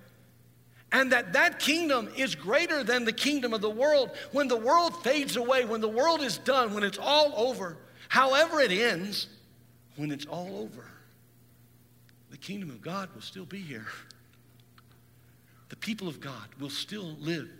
and 0.93 1.13
that 1.13 1.33
that 1.33 1.59
kingdom 1.59 2.09
is 2.17 2.35
greater 2.35 2.85
than 2.85 3.05
the 3.05 3.13
kingdom 3.13 3.53
of 3.53 3.61
the 3.61 3.71
world. 3.71 4.11
When 4.33 4.49
the 4.49 4.57
world 4.57 5.03
fades 5.03 5.37
away 5.37 5.65
when 5.65 5.81
the 5.81 5.89
world 5.89 6.23
is 6.23 6.39
done 6.39 6.75
when 6.75 6.85
it's 6.85 6.99
all 6.99 7.33
over 7.37 7.77
however 8.09 8.61
it 8.61 8.71
ends 8.71 9.29
when 9.97 10.11
it's 10.11 10.27
all 10.27 10.61
over 10.61 10.85
the 12.31 12.37
kingdom 12.37 12.71
of 12.71 12.81
god 12.83 13.09
will 13.15 13.23
still 13.23 13.47
be 13.47 13.61
here. 13.61 13.87
The 15.69 15.77
people 15.77 16.07
of 16.07 16.21
god 16.21 16.49
will 16.61 16.71
still 16.71 17.17
live. 17.21 17.51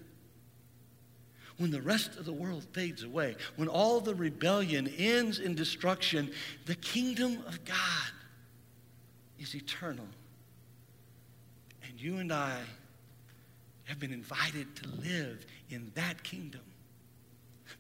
When 1.59 1.71
the 1.71 1.81
rest 1.83 2.17
of 2.17 2.27
the 2.27 2.33
world 2.33 2.65
fades 2.73 3.03
away 3.03 3.37
when 3.57 3.69
all 3.69 4.01
the 4.01 4.15
rebellion 4.15 4.87
ends 4.99 5.41
in 5.41 5.55
destruction 5.55 6.31
the 6.67 6.75
kingdom 6.77 7.43
of 7.49 7.65
god 7.65 8.13
is 9.41 9.55
eternal. 9.55 10.07
And 11.89 12.01
you 12.01 12.19
and 12.19 12.33
i 12.33 12.61
have 13.87 13.99
been 13.99 14.13
invited 14.13 14.75
to 14.77 14.89
live 14.89 15.47
in 15.71 15.91
that 15.95 16.23
kingdom. 16.23 16.61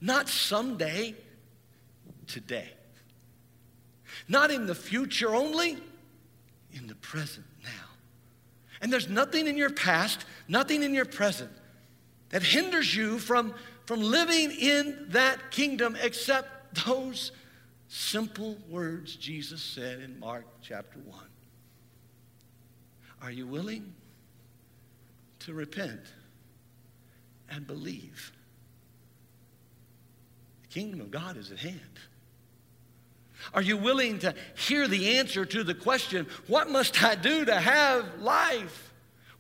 Not 0.01 0.29
someday, 0.29 1.15
today. 2.27 2.71
Not 4.29 4.51
in 4.51 4.67
the 4.67 4.75
future 4.75 5.35
only, 5.35 5.79
in 6.73 6.87
the 6.87 6.95
present 6.97 7.47
now. 7.63 7.71
And 8.81 8.93
there's 8.93 9.09
nothing 9.09 9.47
in 9.47 9.57
your 9.57 9.71
past, 9.71 10.25
nothing 10.49 10.83
in 10.83 10.95
your 10.95 11.05
present 11.05 11.51
that 12.31 12.43
hinders 12.43 12.95
you 12.95 13.19
from, 13.19 13.55
from 13.87 14.01
living 14.01 14.51
in 14.53 15.07
that 15.11 15.51
kingdom 15.51 15.97
except 16.01 16.85
those 16.87 17.33
simple 17.89 18.57
words 18.69 19.17
Jesus 19.17 19.63
said 19.63 20.01
in 20.01 20.19
Mark 20.19 20.45
chapter 20.61 20.99
1. 20.99 21.19
Are 23.23 23.31
you 23.31 23.47
willing? 23.47 23.95
To 25.47 25.55
repent 25.55 26.01
and 27.49 27.67
believe. 27.67 28.33
The 30.63 30.69
kingdom 30.69 31.01
of 31.01 31.13
God 31.13 31.37
is 31.37 31.53
at 31.53 31.59
hand. 31.59 31.81
Are 33.55 33.63
you 33.63 33.77
willing 33.77 34.19
to 34.21 34.35
hear 34.57 34.89
the 34.89 35.19
answer 35.19 35.45
to 35.45 35.63
the 35.63 35.75
question, 35.75 36.27
What 36.49 36.69
must 36.69 37.01
I 37.03 37.15
do 37.15 37.45
to 37.45 37.55
have 37.55 38.21
life? 38.21 38.93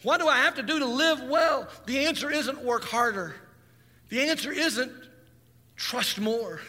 What 0.02 0.20
do 0.20 0.28
I 0.28 0.38
have 0.38 0.54
to 0.56 0.62
do 0.62 0.78
to 0.78 0.86
live 0.86 1.22
well? 1.22 1.68
The 1.86 2.06
answer 2.06 2.30
isn't 2.30 2.62
work 2.62 2.84
harder. 2.84 3.34
The 4.08 4.28
answer 4.28 4.52
isn't 4.52 4.92
trust 5.74 6.20
more. 6.20 6.60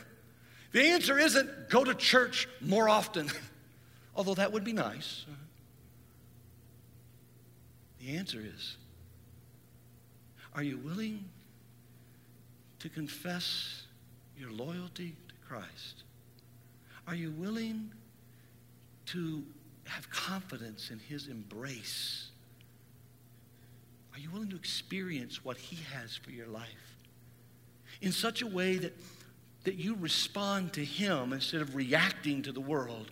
The 0.72 0.82
answer 0.82 1.20
isn't 1.20 1.70
go 1.70 1.84
to 1.84 1.94
church 1.94 2.48
more 2.60 2.90
often, 2.90 3.30
although 4.16 4.34
that 4.34 4.52
would 4.52 4.64
be 4.64 4.74
nice. 4.74 5.26
The 8.00 8.18
answer 8.18 8.40
is 8.42 8.78
are 10.58 10.64
you 10.64 10.78
willing 10.80 11.24
to 12.80 12.90
confess 12.90 13.84
your 14.36 14.52
loyalty 14.52 15.16
to 15.28 15.34
Christ? 15.48 16.04
Are 17.08 17.14
you 17.14 17.30
willing 17.30 17.92
to 19.06 19.44
have 19.86 20.10
confidence 20.10 20.90
in 20.90 20.98
His 20.98 21.28
embrace? 21.28 22.30
Are 24.16 24.20
you 24.20 24.32
willing 24.32 24.50
to 24.50 24.56
experience 24.56 25.46
what 25.46 25.58
He 25.58 25.78
has 25.94 26.16
for 26.16 26.32
your 26.32 26.48
life 26.48 26.96
in 28.02 28.12
such 28.12 28.42
a 28.42 28.48
way 28.48 28.78
that, 28.78 28.98
that 29.64 29.76
you 29.76 29.96
respond 30.00 30.74
to 30.74 30.84
Him 30.84 31.34
instead 31.34 31.62
of 31.62 31.76
reacting 31.76 32.42
to 32.42 32.52
the 32.52 32.62
world 32.62 33.12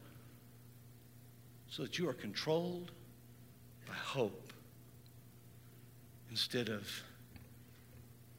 so 1.70 1.84
that 1.84 2.00
you 2.00 2.10
are 2.10 2.14
controlled 2.14 2.90
by 3.88 3.94
hope 3.94 4.52
instead 6.32 6.70
of 6.70 6.90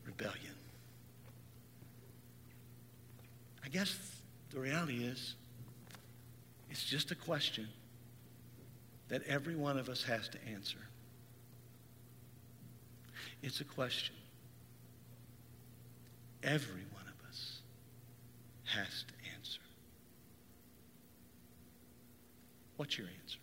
rebellion. 0.07 0.55
I 3.65 3.69
guess 3.69 3.97
the 4.51 4.61
reality 4.61 5.05
is, 5.05 5.35
it's 6.71 6.85
just 6.85 7.11
a 7.11 7.15
question 7.15 7.69
that 9.09 9.23
every 9.25 9.57
one 9.57 9.79
of 9.79 9.89
us 9.89 10.03
has 10.05 10.29
to 10.29 10.39
answer. 10.49 10.79
It's 13.43 13.61
a 13.61 13.65
question 13.65 14.15
every 16.47 16.85
one 16.93 17.03
of 17.03 17.29
us 17.29 17.61
has 18.65 19.05
to 19.09 19.15
answer. 19.37 19.61
What's 22.77 22.97
your 22.97 23.09
answer? 23.23 23.39